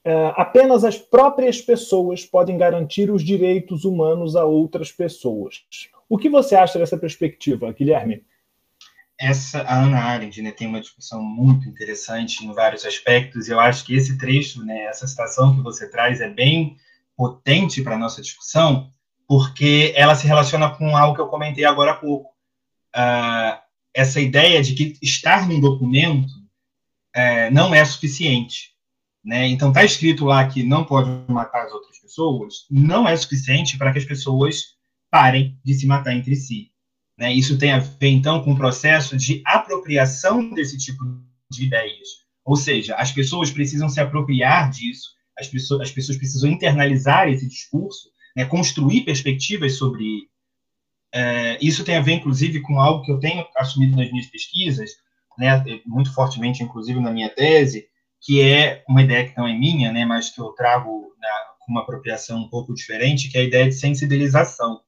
é, 0.04 0.34
apenas 0.36 0.84
as 0.84 0.98
próprias 0.98 1.62
pessoas 1.62 2.26
podem 2.26 2.58
garantir 2.58 3.12
os 3.12 3.24
direitos 3.24 3.86
humanos 3.86 4.36
a 4.36 4.46
outras 4.46 4.92
pessoas. 4.92 5.64
O 6.10 6.18
que 6.18 6.30
você 6.30 6.56
acha 6.56 6.80
dessa 6.80 6.98
perspectiva, 6.98 7.72
Guilherme? 7.72 8.24
essa 9.22 9.62
a 9.62 9.84
Ana 9.84 10.00
Arendt 10.00 10.42
né, 10.42 10.52
tem 10.52 10.68
uma 10.68 10.82
discussão 10.82 11.22
muito 11.22 11.70
interessante 11.70 12.44
em 12.44 12.52
vários 12.54 12.84
aspectos. 12.84 13.48
E 13.48 13.52
eu 13.52 13.60
acho 13.60 13.86
que 13.86 13.94
esse 13.94 14.18
trecho, 14.18 14.66
né, 14.66 14.86
essa 14.86 15.06
citação 15.06 15.56
que 15.56 15.62
você 15.62 15.88
traz 15.88 16.20
é 16.20 16.28
bem 16.28 16.76
potente 17.16 17.84
para 17.84 17.96
a 17.96 18.00
nossa 18.00 18.20
discussão, 18.20 18.90
porque 19.28 19.94
ela 19.96 20.16
se 20.16 20.26
relaciona 20.26 20.72
com 20.72 20.98
algo 20.98 21.14
que 21.14 21.22
eu 21.22 21.28
comentei 21.28 21.64
agora 21.64 21.92
há 21.92 21.96
pouco. 21.96 22.32
Uh, 22.96 23.62
essa 23.94 24.20
ideia 24.20 24.62
de 24.64 24.74
que 24.74 24.98
estar 25.04 25.48
num 25.48 25.62
documento 25.62 26.32
uh, 27.16 27.54
não 27.54 27.76
é 27.76 27.86
suficiente. 27.86 28.72
Né? 29.24 29.48
Então, 29.48 29.70
está 29.70 29.84
escrito 29.84 30.26
lá 30.26 30.48
que 30.48 30.64
não 30.64 30.84
pode 30.84 31.10
matar 31.32 31.66
as 31.66 31.72
outras 31.72 32.00
pessoas, 32.00 32.66
não 32.70 33.08
é 33.08 33.16
suficiente 33.16 33.78
para 33.78 33.92
que 33.92 34.00
as 34.00 34.06
pessoas 34.06 34.76
parem 35.10 35.60
de 35.64 35.74
se 35.74 35.86
matar 35.86 36.16
entre 36.16 36.36
si. 36.36 36.72
Né? 37.18 37.32
Isso 37.34 37.58
tem 37.58 37.72
a 37.72 37.80
ver, 37.80 38.10
então, 38.10 38.44
com 38.44 38.54
o 38.54 38.58
processo 38.58 39.16
de 39.16 39.42
apropriação 39.46 40.50
desse 40.52 40.78
tipo 40.78 41.04
de 41.50 41.66
ideias. 41.66 42.22
Ou 42.44 42.56
seja, 42.56 42.96
as 42.96 43.12
pessoas 43.12 43.52
precisam 43.52 43.88
se 43.88 44.00
apropriar 44.00 44.72
disso, 44.72 45.12
as 45.38 45.48
pessoas, 45.48 45.82
as 45.82 45.92
pessoas 45.92 46.18
precisam 46.18 46.50
internalizar 46.50 47.30
esse 47.30 47.48
discurso, 47.48 48.10
né? 48.36 48.46
construir 48.46 49.02
perspectivas 49.02 49.78
sobre 49.78 50.32
é, 51.14 51.58
isso 51.62 51.84
tem 51.84 51.98
a 51.98 52.02
ver, 52.02 52.14
inclusive, 52.14 52.62
com 52.62 52.80
algo 52.80 53.04
que 53.04 53.12
eu 53.12 53.20
tenho 53.20 53.46
assumido 53.58 53.98
nas 53.98 54.10
minhas 54.10 54.28
pesquisas, 54.28 54.92
né, 55.38 55.62
muito 55.86 56.14
fortemente, 56.14 56.64
inclusive, 56.64 57.00
na 57.00 57.12
minha 57.12 57.30
tese, 57.30 57.88
que 58.22 58.42
é 58.42 58.84
uma 58.88 59.02
ideia 59.02 59.28
que 59.28 59.38
não 59.38 59.48
é 59.48 59.54
minha, 59.54 59.92
né, 59.92 60.06
mas 60.06 60.30
que 60.30 60.40
eu 60.40 60.50
trago 60.50 61.12
com 61.62 61.72
uma 61.72 61.82
apropriação 61.82 62.40
um 62.40 62.50
pouco 62.50 62.74
diferente, 62.74 63.30
que 63.30 63.38
é 63.38 63.42
a 63.42 63.46
ideia 63.46 63.66
de 63.66 63.76
sensibilização. 63.76 64.82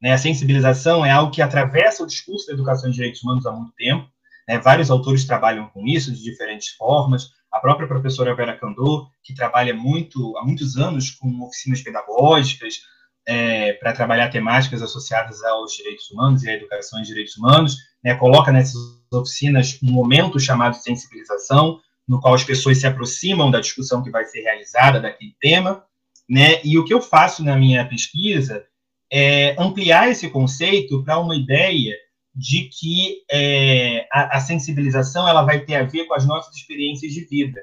Né? 0.00 0.12
A 0.12 0.18
sensibilização 0.18 1.04
é 1.04 1.10
algo 1.10 1.32
que 1.32 1.42
atravessa 1.42 2.02
o 2.02 2.06
discurso 2.06 2.46
da 2.46 2.52
educação 2.52 2.90
e 2.90 2.92
direitos 2.92 3.22
humanos 3.22 3.46
há 3.46 3.52
muito 3.52 3.72
tempo. 3.74 4.08
Né? 4.46 4.58
Vários 4.58 4.90
autores 4.90 5.24
trabalham 5.24 5.68
com 5.68 5.86
isso 5.86 6.12
de 6.12 6.22
diferentes 6.22 6.68
formas. 6.70 7.30
A 7.50 7.60
própria 7.60 7.88
professora 7.88 8.34
Vera 8.34 8.56
Candor, 8.56 9.10
que 9.24 9.34
trabalha 9.34 9.74
muito 9.74 10.36
há 10.36 10.44
muitos 10.44 10.76
anos 10.76 11.10
com 11.10 11.42
oficinas 11.42 11.80
pedagógicas 11.80 12.80
é, 13.26 13.72
para 13.74 13.92
trabalhar 13.92 14.28
temáticas 14.28 14.82
associadas 14.82 15.42
aos 15.44 15.72
direitos 15.72 16.10
humanos 16.10 16.42
e 16.42 16.50
à 16.50 16.54
educação 16.54 17.00
e 17.00 17.04
direitos 17.04 17.36
humanos, 17.36 17.76
né? 18.02 18.14
coloca 18.14 18.52
nessas 18.52 18.80
oficinas 19.12 19.78
um 19.82 19.90
momento 19.90 20.38
chamado 20.38 20.74
de 20.74 20.82
sensibilização, 20.82 21.80
no 22.08 22.20
qual 22.20 22.34
as 22.34 22.42
pessoas 22.42 22.78
se 22.78 22.86
aproximam 22.86 23.50
da 23.50 23.60
discussão 23.60 24.02
que 24.02 24.10
vai 24.10 24.24
ser 24.24 24.40
realizada 24.40 24.98
daquele 24.98 25.34
tema, 25.38 25.84
né? 26.28 26.60
E 26.64 26.78
o 26.78 26.84
que 26.84 26.94
eu 26.94 27.00
faço 27.00 27.44
na 27.44 27.56
minha 27.56 27.86
pesquisa 27.86 28.64
é, 29.12 29.54
ampliar 29.60 30.10
esse 30.10 30.28
conceito 30.28 31.04
para 31.04 31.18
uma 31.18 31.36
ideia 31.36 31.94
de 32.34 32.68
que 32.68 33.24
é, 33.30 34.06
a, 34.12 34.36
a, 34.36 34.40
sensibilização 34.40 35.28
ela 35.28 35.42
vai 35.42 35.64
ter 35.64 35.74
a 35.74 35.82
ver 35.82 36.04
com 36.04 36.14
as 36.14 36.26
nossas 36.26 36.54
experiências 36.54 37.12
de 37.12 37.24
vida. 37.24 37.60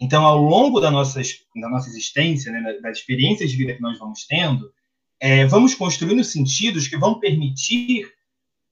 Então, 0.00 0.24
ao 0.24 0.38
longo 0.38 0.80
da 0.80 0.90
nossa, 0.90 1.20
da 1.60 1.68
nossa 1.68 1.88
existência, 1.88 2.52
né, 2.52 2.78
das 2.80 2.98
experiências 2.98 3.50
de 3.50 3.56
vida 3.56 3.74
que 3.74 3.82
nós 3.82 3.98
vamos 3.98 4.26
tendo, 4.26 4.72
é, 5.18 5.44
vamos 5.46 5.74
construindo 5.74 6.24
sentidos 6.24 6.88
que 6.88 6.96
vão 6.96 7.18
permitir 7.18 8.06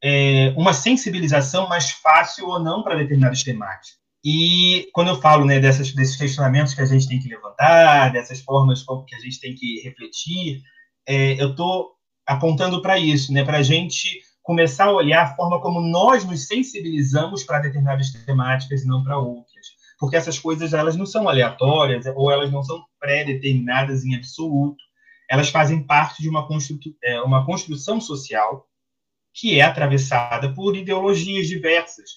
é, 0.03 0.55
uma 0.57 0.73
sensibilização 0.73 1.69
mais 1.69 1.91
fácil 1.91 2.47
ou 2.47 2.61
não 2.61 2.83
para 2.83 2.97
determinadas 2.97 3.43
temáticas. 3.43 3.99
E 4.31 4.91
quando 4.93 5.09
eu 5.09 5.19
falo 5.23 5.47
né, 5.47 5.59
dessas, 5.59 5.91
desses 5.95 6.15
questionamentos 6.15 6.75
que 6.75 6.83
a 6.83 6.85
gente 6.85 7.09
tem 7.09 7.19
que 7.19 7.31
levantar, 7.31 8.13
dessas 8.13 8.43
formas 8.43 8.85
que 9.07 9.15
a 9.15 9.21
gente 9.21 9.41
tem 9.41 9.55
que 9.55 9.81
refletir, 9.81 10.61
é, 11.07 11.43
eu 11.43 11.53
estou 11.53 11.93
apontando 12.27 12.83
para 12.83 12.99
isso, 12.99 13.33
né, 13.33 13.43
para 13.43 13.57
a 13.57 13.63
gente 13.63 14.21
começar 14.43 14.85
a 14.85 14.93
olhar 14.93 15.23
a 15.23 15.35
forma 15.35 15.59
como 15.63 15.81
nós 15.81 16.27
nos 16.27 16.47
sensibilizamos 16.47 17.43
para 17.43 17.61
determinadas 17.61 18.11
temáticas 18.27 18.83
e 18.83 18.87
não 18.87 19.03
para 19.03 19.19
outras. 19.19 19.67
Porque 19.99 20.17
essas 20.17 20.39
coisas 20.39 20.75
elas 20.75 20.95
não 20.95 21.07
são 21.07 21.27
aleatórias 21.27 22.05
ou 22.15 22.31
elas 22.31 22.53
não 22.53 22.63
são 22.63 22.85
pré-determinadas 23.01 24.05
em 24.05 24.15
absoluto. 24.15 24.85
Elas 25.31 25.49
fazem 25.49 25.83
parte 25.83 26.21
de 26.21 26.29
uma, 26.29 26.47
constru 26.47 26.79
é, 27.03 27.19
uma 27.23 27.47
construção 27.47 27.99
social 27.99 28.67
que 29.33 29.59
é 29.59 29.63
atravessada 29.63 30.53
por 30.53 30.77
ideologias 30.77 31.47
diversas, 31.47 32.11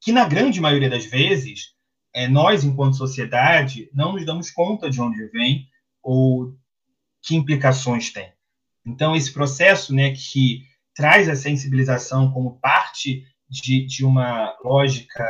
que 0.00 0.12
na 0.12 0.26
grande 0.26 0.60
maioria 0.60 0.88
das 0.88 1.04
vezes 1.04 1.74
é, 2.14 2.26
nós, 2.26 2.64
enquanto 2.64 2.96
sociedade, 2.96 3.88
não 3.92 4.12
nos 4.12 4.24
damos 4.24 4.50
conta 4.50 4.90
de 4.90 5.00
onde 5.00 5.26
vem 5.28 5.66
ou 6.02 6.54
que 7.22 7.36
implicações 7.36 8.10
tem. 8.10 8.32
Então, 8.84 9.14
esse 9.14 9.32
processo 9.32 9.94
né, 9.94 10.12
que 10.12 10.62
traz 10.94 11.28
a 11.28 11.36
sensibilização 11.36 12.32
como 12.32 12.58
parte 12.58 13.24
de, 13.48 13.86
de 13.86 14.04
uma 14.04 14.56
lógica, 14.64 15.24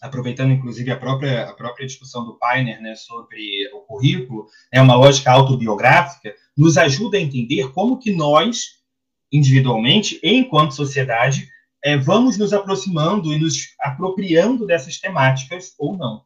aproveitando 0.00 0.52
inclusive 0.52 0.90
a 0.90 0.96
própria, 0.96 1.48
a 1.48 1.54
própria 1.54 1.86
discussão 1.86 2.24
do 2.24 2.38
Painer 2.38 2.80
né, 2.80 2.94
sobre 2.96 3.68
o 3.72 3.80
currículo, 3.80 4.46
é 4.72 4.80
uma 4.80 4.96
lógica 4.96 5.30
autobiográfica, 5.30 6.34
nos 6.56 6.76
ajuda 6.76 7.16
a 7.16 7.20
entender 7.20 7.72
como 7.72 7.98
que 7.98 8.12
nós, 8.12 8.82
individualmente 9.30 10.18
e 10.22 10.34
enquanto 10.34 10.74
sociedade, 10.74 11.48
é, 11.82 11.96
vamos 11.96 12.38
nos 12.38 12.52
aproximando 12.52 13.32
e 13.32 13.38
nos 13.38 13.74
apropriando 13.80 14.66
dessas 14.66 14.98
temáticas 14.98 15.74
ou 15.78 15.96
não. 15.96 16.22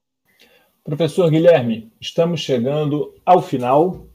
Professor 0.85 1.31
Guilherme, 1.31 1.91
estamos 2.01 2.41
chegando 2.41 3.15
ao 3.25 3.43
final 3.43 4.07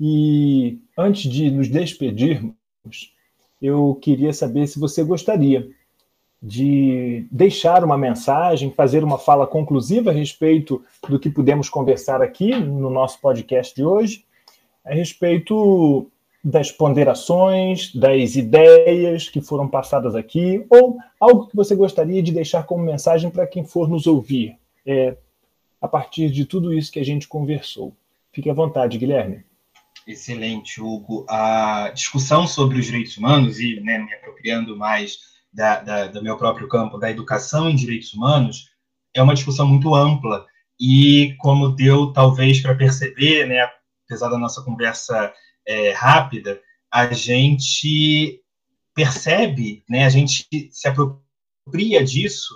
e 0.00 0.78
antes 0.98 1.30
de 1.30 1.50
nos 1.50 1.68
despedirmos, 1.68 2.54
eu 3.60 3.94
queria 4.02 4.32
saber 4.32 4.66
se 4.66 4.78
você 4.78 5.04
gostaria 5.04 5.68
de 6.42 7.26
deixar 7.30 7.84
uma 7.84 7.96
mensagem, 7.96 8.72
fazer 8.72 9.02
uma 9.02 9.18
fala 9.18 9.46
conclusiva 9.46 10.10
a 10.10 10.14
respeito 10.14 10.84
do 11.08 11.18
que 11.18 11.30
pudemos 11.30 11.68
conversar 11.68 12.20
aqui 12.20 12.54
no 12.54 12.90
nosso 12.90 13.20
podcast 13.20 13.74
de 13.74 13.84
hoje, 13.84 14.24
a 14.84 14.94
respeito 14.94 16.10
das 16.46 16.70
ponderações, 16.70 17.92
das 17.92 18.36
ideias 18.36 19.28
que 19.28 19.40
foram 19.40 19.66
passadas 19.66 20.14
aqui, 20.14 20.64
ou 20.70 20.96
algo 21.18 21.48
que 21.48 21.56
você 21.56 21.74
gostaria 21.74 22.22
de 22.22 22.30
deixar 22.30 22.62
como 22.62 22.84
mensagem 22.84 23.28
para 23.30 23.48
quem 23.48 23.64
for 23.64 23.88
nos 23.88 24.06
ouvir, 24.06 24.56
é, 24.86 25.16
a 25.82 25.88
partir 25.88 26.30
de 26.30 26.44
tudo 26.44 26.72
isso 26.72 26.92
que 26.92 27.00
a 27.00 27.04
gente 27.04 27.26
conversou. 27.26 27.96
Fique 28.30 28.48
à 28.48 28.54
vontade, 28.54 28.96
Guilherme. 28.96 29.44
Excelente, 30.06 30.80
Hugo. 30.80 31.26
A 31.28 31.90
discussão 31.92 32.46
sobre 32.46 32.78
os 32.78 32.86
direitos 32.86 33.16
humanos, 33.16 33.58
e 33.58 33.80
né, 33.80 33.98
me 33.98 34.14
apropriando 34.14 34.76
mais 34.76 35.18
da, 35.52 35.80
da, 35.80 36.06
do 36.06 36.22
meu 36.22 36.36
próprio 36.36 36.68
campo, 36.68 36.96
da 36.96 37.10
educação 37.10 37.68
em 37.68 37.74
direitos 37.74 38.14
humanos, 38.14 38.70
é 39.12 39.20
uma 39.20 39.34
discussão 39.34 39.66
muito 39.66 39.92
ampla. 39.96 40.46
E 40.78 41.34
como 41.40 41.70
deu, 41.70 42.12
talvez, 42.12 42.60
para 42.60 42.76
perceber, 42.76 43.48
né, 43.48 43.68
apesar 44.04 44.28
da 44.28 44.38
nossa 44.38 44.62
conversa 44.62 45.32
é, 45.66 45.92
rápida, 45.92 46.60
a 46.92 47.12
gente 47.12 48.40
percebe, 48.94 49.84
né, 49.88 50.06
a 50.06 50.08
gente 50.08 50.46
se 50.70 50.88
apropria 50.88 52.02
disso 52.04 52.54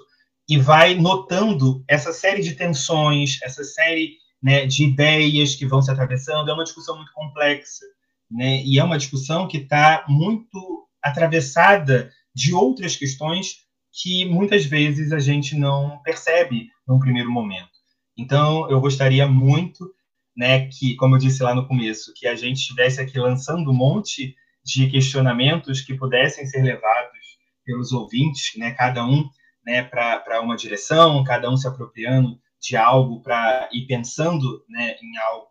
e 0.49 0.57
vai 0.57 0.95
notando 0.95 1.85
essa 1.87 2.13
série 2.13 2.43
de 2.43 2.55
tensões, 2.55 3.39
essa 3.43 3.63
série 3.63 4.17
né, 4.43 4.67
de 4.67 4.85
ideias 4.85 5.55
que 5.55 5.67
vão 5.67 5.83
se 5.83 5.91
atravessando, 5.91 6.51
é 6.51 6.55
uma 6.55 6.65
discussão 6.65 6.97
muito 6.97 7.13
complexa, 7.13 7.85
né, 8.31 8.63
e 8.65 8.79
é 8.79 8.85
uma 8.85 8.97
discussão 8.97 9.47
que 9.47 9.59
está 9.59 10.05
muito 10.09 10.89
atravessada 11.03 12.11
de 12.35 12.55
outras 12.55 12.97
questões 12.97 13.69
que 13.93 14.25
muitas 14.25 14.65
vezes 14.65 15.13
a 15.13 15.19
gente 15.19 15.57
não 15.57 15.99
percebe 16.03 16.69
num 16.87 16.99
primeiro 16.99 17.31
momento. 17.31 17.71
Então, 18.17 18.71
eu 18.71 18.81
gostaria 18.81 19.27
muito, 19.27 19.93
né, 20.37 20.69
que, 20.69 20.95
como 20.97 21.15
eu 21.17 21.19
disse 21.19 21.43
lá 21.43 21.55
no 21.55 21.67
começo, 21.67 22.13
que 22.15 22.27
a 22.27 22.35
gente 22.35 22.59
estivesse 22.59 23.01
aqui 23.01 23.19
lançando 23.19 23.71
um 23.71 23.75
monte 23.75 24.35
de 24.65 24.89
questionamentos 24.89 25.81
que 25.81 25.95
pudessem 25.95 26.47
ser 26.47 26.63
levados 26.63 27.19
pelos 27.65 27.93
ouvintes, 27.93 28.53
né, 28.57 28.73
cada 28.73 29.05
um 29.05 29.29
né, 29.65 29.83
para 29.83 30.41
uma 30.43 30.57
direção, 30.57 31.23
cada 31.25 31.51
um 31.51 31.57
se 31.57 31.69
apropriando 31.69 32.39
de 32.61 32.77
algo 32.77 33.23
para 33.23 33.69
ir 33.73 33.87
pensando 33.87 34.65
né, 34.69 34.97
em 35.03 35.17
algo 35.19 35.51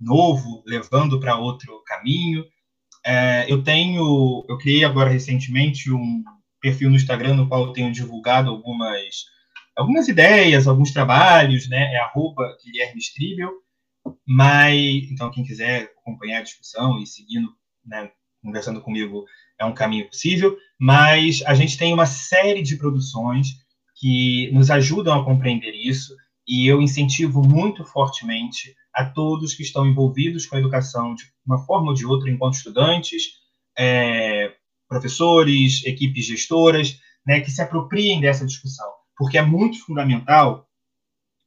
novo, 0.00 0.62
levando 0.66 1.18
para 1.18 1.36
outro 1.36 1.82
caminho. 1.84 2.44
É, 3.04 3.44
eu 3.48 3.62
tenho, 3.62 4.44
eu 4.48 4.56
criei 4.58 4.84
agora 4.84 5.10
recentemente 5.10 5.90
um 5.90 6.22
perfil 6.60 6.88
no 6.88 6.96
Instagram 6.96 7.34
no 7.34 7.48
qual 7.48 7.66
eu 7.66 7.72
tenho 7.72 7.92
divulgado 7.92 8.50
algumas, 8.50 9.26
algumas 9.76 10.08
ideias, 10.08 10.66
alguns 10.66 10.92
trabalhos, 10.92 11.68
né? 11.68 11.92
É 11.94 11.98
arroba 11.98 12.56
Guilherme 12.64 13.00
Stribel. 13.00 13.50
Mas, 14.26 15.10
então, 15.10 15.30
quem 15.30 15.44
quiser 15.44 15.90
acompanhar 16.00 16.38
a 16.38 16.42
discussão 16.42 17.00
e 17.00 17.06
seguindo, 17.06 17.48
né, 17.84 18.10
conversando 18.42 18.80
comigo, 18.80 19.24
é 19.58 19.64
um 19.64 19.74
caminho 19.74 20.08
possível. 20.08 20.56
Mas 20.78 21.42
a 21.46 21.54
gente 21.54 21.78
tem 21.78 21.92
uma 21.92 22.06
série 22.06 22.62
de 22.62 22.76
produções 22.76 23.48
que 23.96 24.50
nos 24.52 24.70
ajudam 24.70 25.18
a 25.18 25.24
compreender 25.24 25.72
isso, 25.72 26.14
e 26.46 26.66
eu 26.66 26.82
incentivo 26.82 27.42
muito 27.42 27.84
fortemente 27.84 28.74
a 28.92 29.04
todos 29.04 29.54
que 29.54 29.62
estão 29.62 29.86
envolvidos 29.86 30.46
com 30.46 30.56
a 30.56 30.58
educação 30.58 31.14
de 31.14 31.24
uma 31.46 31.64
forma 31.64 31.88
ou 31.88 31.94
de 31.94 32.04
outra, 32.04 32.30
enquanto 32.30 32.54
estudantes, 32.54 33.22
é, 33.78 34.52
professores, 34.88 35.84
equipes 35.84 36.26
gestoras, 36.26 36.98
né, 37.26 37.40
que 37.40 37.50
se 37.50 37.62
apropriem 37.62 38.20
dessa 38.20 38.44
discussão, 38.44 38.86
porque 39.16 39.38
é 39.38 39.42
muito 39.42 39.82
fundamental 39.84 40.66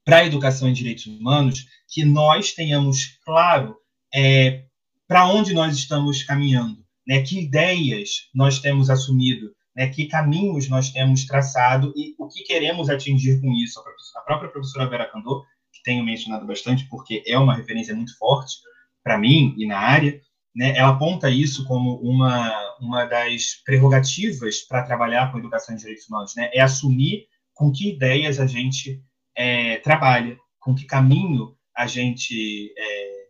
para 0.07 0.19
a 0.19 0.25
educação 0.25 0.69
em 0.69 0.73
direitos 0.73 1.05
humanos 1.05 1.65
que 1.85 2.05
nós 2.05 2.53
tenhamos 2.53 3.19
claro 3.25 3.75
é, 4.15 4.63
para 5.05 5.27
onde 5.27 5.53
nós 5.53 5.75
estamos 5.75 6.23
caminhando, 6.23 6.77
né, 7.05 7.23
que 7.23 7.41
ideias 7.41 8.29
nós 8.33 8.59
temos 8.59 8.89
assumido, 8.89 9.51
né, 9.75 9.89
que 9.89 10.05
caminhos 10.05 10.69
nós 10.69 10.91
temos 10.91 11.25
traçado 11.25 11.91
e 11.93 12.15
o 12.17 12.25
que 12.29 12.43
queremos 12.43 12.89
atingir 12.89 13.41
com 13.41 13.51
isso. 13.51 13.81
A 14.15 14.21
própria 14.21 14.49
professora 14.49 14.89
Vera 14.89 15.11
Candor, 15.11 15.43
que 15.73 15.83
tenho 15.83 16.05
mencionado 16.05 16.47
bastante 16.47 16.87
porque 16.87 17.21
é 17.27 17.37
uma 17.37 17.53
referência 17.53 17.93
muito 17.93 18.17
forte 18.17 18.55
para 19.03 19.17
mim 19.17 19.55
e 19.57 19.67
na 19.67 19.77
área, 19.77 20.21
né, 20.55 20.73
ela 20.77 20.91
aponta 20.91 21.29
isso 21.29 21.65
como 21.65 21.99
uma, 21.99 22.77
uma 22.79 23.03
das 23.03 23.61
prerrogativas 23.65 24.61
para 24.61 24.83
trabalhar 24.83 25.33
com 25.33 25.37
educação 25.37 25.75
em 25.75 25.77
direitos 25.77 26.07
humanos, 26.07 26.33
né, 26.33 26.49
é 26.53 26.61
assumir 26.61 27.25
com 27.53 27.73
que 27.73 27.89
ideias 27.89 28.39
a 28.39 28.47
gente 28.47 29.05
é, 29.38 29.77
trabalha, 29.77 30.38
com 30.59 30.75
que 30.75 30.85
caminho 30.85 31.55
a 31.75 31.88
gente 31.88 32.73
é, 32.77 33.27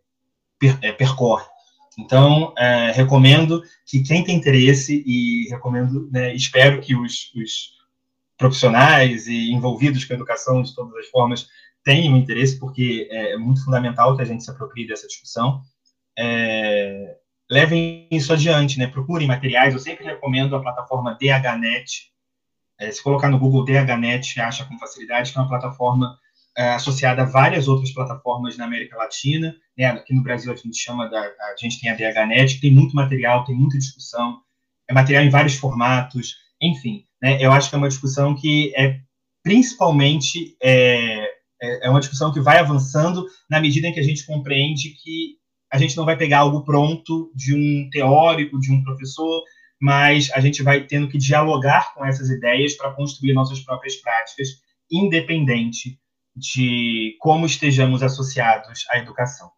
per, 0.57 0.79
é, 0.81 0.91
percorre. 0.91 1.45
Então, 1.99 2.53
é, 2.57 2.91
recomendo 2.91 3.61
que 3.85 4.01
quem 4.01 4.23
tem 4.23 4.35
interesse 4.35 5.03
e 5.05 5.49
recomendo, 5.49 6.09
né, 6.11 6.33
espero 6.33 6.79
que 6.81 6.95
os, 6.95 7.33
os, 7.35 7.77
profissionais 8.37 9.25
e 9.27 9.51
envolvidos 9.51 10.05
com 10.05 10.13
a 10.13 10.15
educação 10.15 10.61
de 10.61 10.75
todas 10.75 10.93
as 10.95 11.07
formas 11.07 11.47
tenham 11.83 12.15
interesse, 12.15 12.59
porque 12.59 13.07
é 13.09 13.35
muito 13.35 13.63
fundamental 13.65 14.15
que 14.15 14.21
a 14.21 14.25
gente 14.25 14.43
se 14.43 14.51
aproprie 14.51 14.85
dessa 14.85 15.07
discussão 15.07 15.63
é, 16.17 17.15
levem 17.49 18.07
isso 18.09 18.33
adiante, 18.33 18.79
né? 18.79 18.87
Procurem 18.87 19.27
materiais. 19.27 19.73
Eu 19.73 19.79
sempre 19.79 20.03
recomendo 20.05 20.55
a 20.55 20.61
plataforma 20.61 21.17
DHNet. 21.19 22.11
É, 22.79 22.91
se 22.91 23.01
colocar 23.01 23.29
no 23.29 23.39
Google 23.39 23.65
DHNet, 23.65 24.39
acha 24.39 24.65
com 24.65 24.77
facilidade, 24.77 25.31
que 25.31 25.37
é 25.37 25.41
uma 25.41 25.49
plataforma 25.49 26.17
é, 26.57 26.69
associada 26.69 27.21
a 27.21 27.25
várias 27.25 27.67
outras 27.67 27.91
plataformas 27.91 28.57
na 28.57 28.65
América 28.65 28.97
Latina. 28.97 29.55
Né? 29.77 29.85
Aqui 29.85 30.13
no 30.13 30.23
Brasil 30.23 30.51
a 30.51 30.55
gente 30.55 30.77
chama 30.77 31.07
da, 31.07 31.19
a 31.21 31.55
gente 31.59 31.79
tem 31.79 31.89
a 31.89 31.95
DHNet, 31.95 32.59
tem 32.59 32.71
muito 32.71 32.95
material, 32.95 33.43
tem 33.43 33.55
muita 33.55 33.77
discussão, 33.77 34.39
é 34.89 34.93
material 34.93 35.23
em 35.23 35.29
vários 35.29 35.55
formatos, 35.55 36.35
enfim. 36.61 37.03
Né? 37.21 37.37
Eu 37.39 37.51
acho 37.51 37.69
que 37.69 37.75
é 37.75 37.77
uma 37.77 37.89
discussão 37.89 38.35
que 38.35 38.73
é 38.75 38.99
principalmente 39.43 40.57
é, 40.61 41.23
é, 41.61 41.87
é 41.87 41.89
uma 41.89 41.99
discussão 41.99 42.33
que 42.33 42.41
vai 42.41 42.57
avançando 42.57 43.25
na 43.49 43.59
medida 43.59 43.87
em 43.87 43.93
que 43.93 43.99
a 43.99 44.03
gente 44.03 44.25
compreende 44.25 44.89
que 45.01 45.37
a 45.71 45.77
gente 45.77 45.95
não 45.97 46.05
vai 46.05 46.17
pegar 46.17 46.39
algo 46.39 46.63
pronto 46.63 47.31
de 47.35 47.53
um 47.53 47.89
teórico, 47.89 48.59
de 48.59 48.71
um 48.71 48.83
professor, 48.83 49.43
mas 49.79 50.31
a 50.33 50.39
gente 50.39 50.63
vai 50.63 50.85
tendo 50.85 51.07
que 51.07 51.17
dialogar 51.17 51.93
com 51.93 52.05
essas 52.05 52.29
ideias 52.29 52.73
para 52.73 52.91
construir 52.91 53.33
nossas 53.33 53.59
próprias 53.59 53.95
práticas, 53.95 54.47
independente 54.91 55.99
de 56.35 57.15
como 57.19 57.45
estejamos 57.45 58.03
associados 58.03 58.85
à 58.89 58.99
educação. 58.99 59.51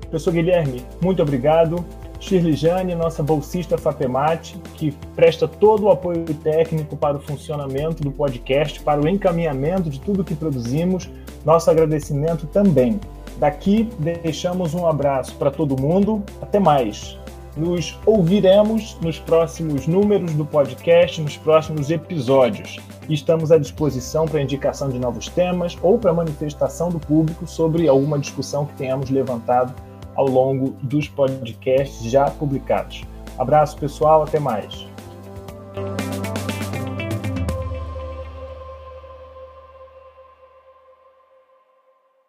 Professor 0.00 0.32
Guilherme, 0.32 0.82
muito 1.02 1.22
obrigado. 1.22 1.84
Shirley 2.20 2.54
Jane, 2.54 2.94
nossa 2.94 3.22
bolsista 3.22 3.78
FAPEMAT, 3.78 4.56
que 4.74 4.92
presta 5.14 5.46
todo 5.46 5.84
o 5.84 5.90
apoio 5.90 6.24
técnico 6.42 6.96
para 6.96 7.16
o 7.16 7.20
funcionamento 7.20 8.02
do 8.02 8.10
podcast, 8.10 8.80
para 8.80 9.00
o 9.00 9.08
encaminhamento 9.08 9.88
de 9.88 10.00
tudo 10.00 10.24
que 10.24 10.34
produzimos. 10.34 11.08
Nosso 11.44 11.70
agradecimento 11.70 12.46
também. 12.46 12.98
Daqui 13.38 13.88
deixamos 13.98 14.74
um 14.74 14.86
abraço 14.86 15.34
para 15.36 15.50
todo 15.50 15.80
mundo. 15.80 16.22
Até 16.42 16.58
mais. 16.58 17.16
Nos 17.56 17.98
ouviremos 18.06 18.96
nos 19.00 19.18
próximos 19.18 19.86
números 19.86 20.32
do 20.34 20.44
podcast, 20.44 21.20
nos 21.20 21.36
próximos 21.36 21.90
episódios. 21.90 22.78
estamos 23.08 23.50
à 23.50 23.58
disposição 23.58 24.26
para 24.26 24.42
indicação 24.42 24.90
de 24.90 24.98
novos 24.98 25.28
temas 25.28 25.76
ou 25.82 25.98
para 25.98 26.12
manifestação 26.12 26.88
do 26.90 27.00
público 27.00 27.46
sobre 27.46 27.88
alguma 27.88 28.18
discussão 28.18 28.66
que 28.66 28.74
tenhamos 28.74 29.10
levantado 29.10 29.74
ao 30.14 30.26
longo 30.28 30.70
dos 30.82 31.08
podcasts 31.08 32.02
já 32.10 32.30
publicados. 32.30 33.02
Abraço, 33.38 33.76
pessoal. 33.76 34.24
Até 34.24 34.38
mais. 34.38 34.86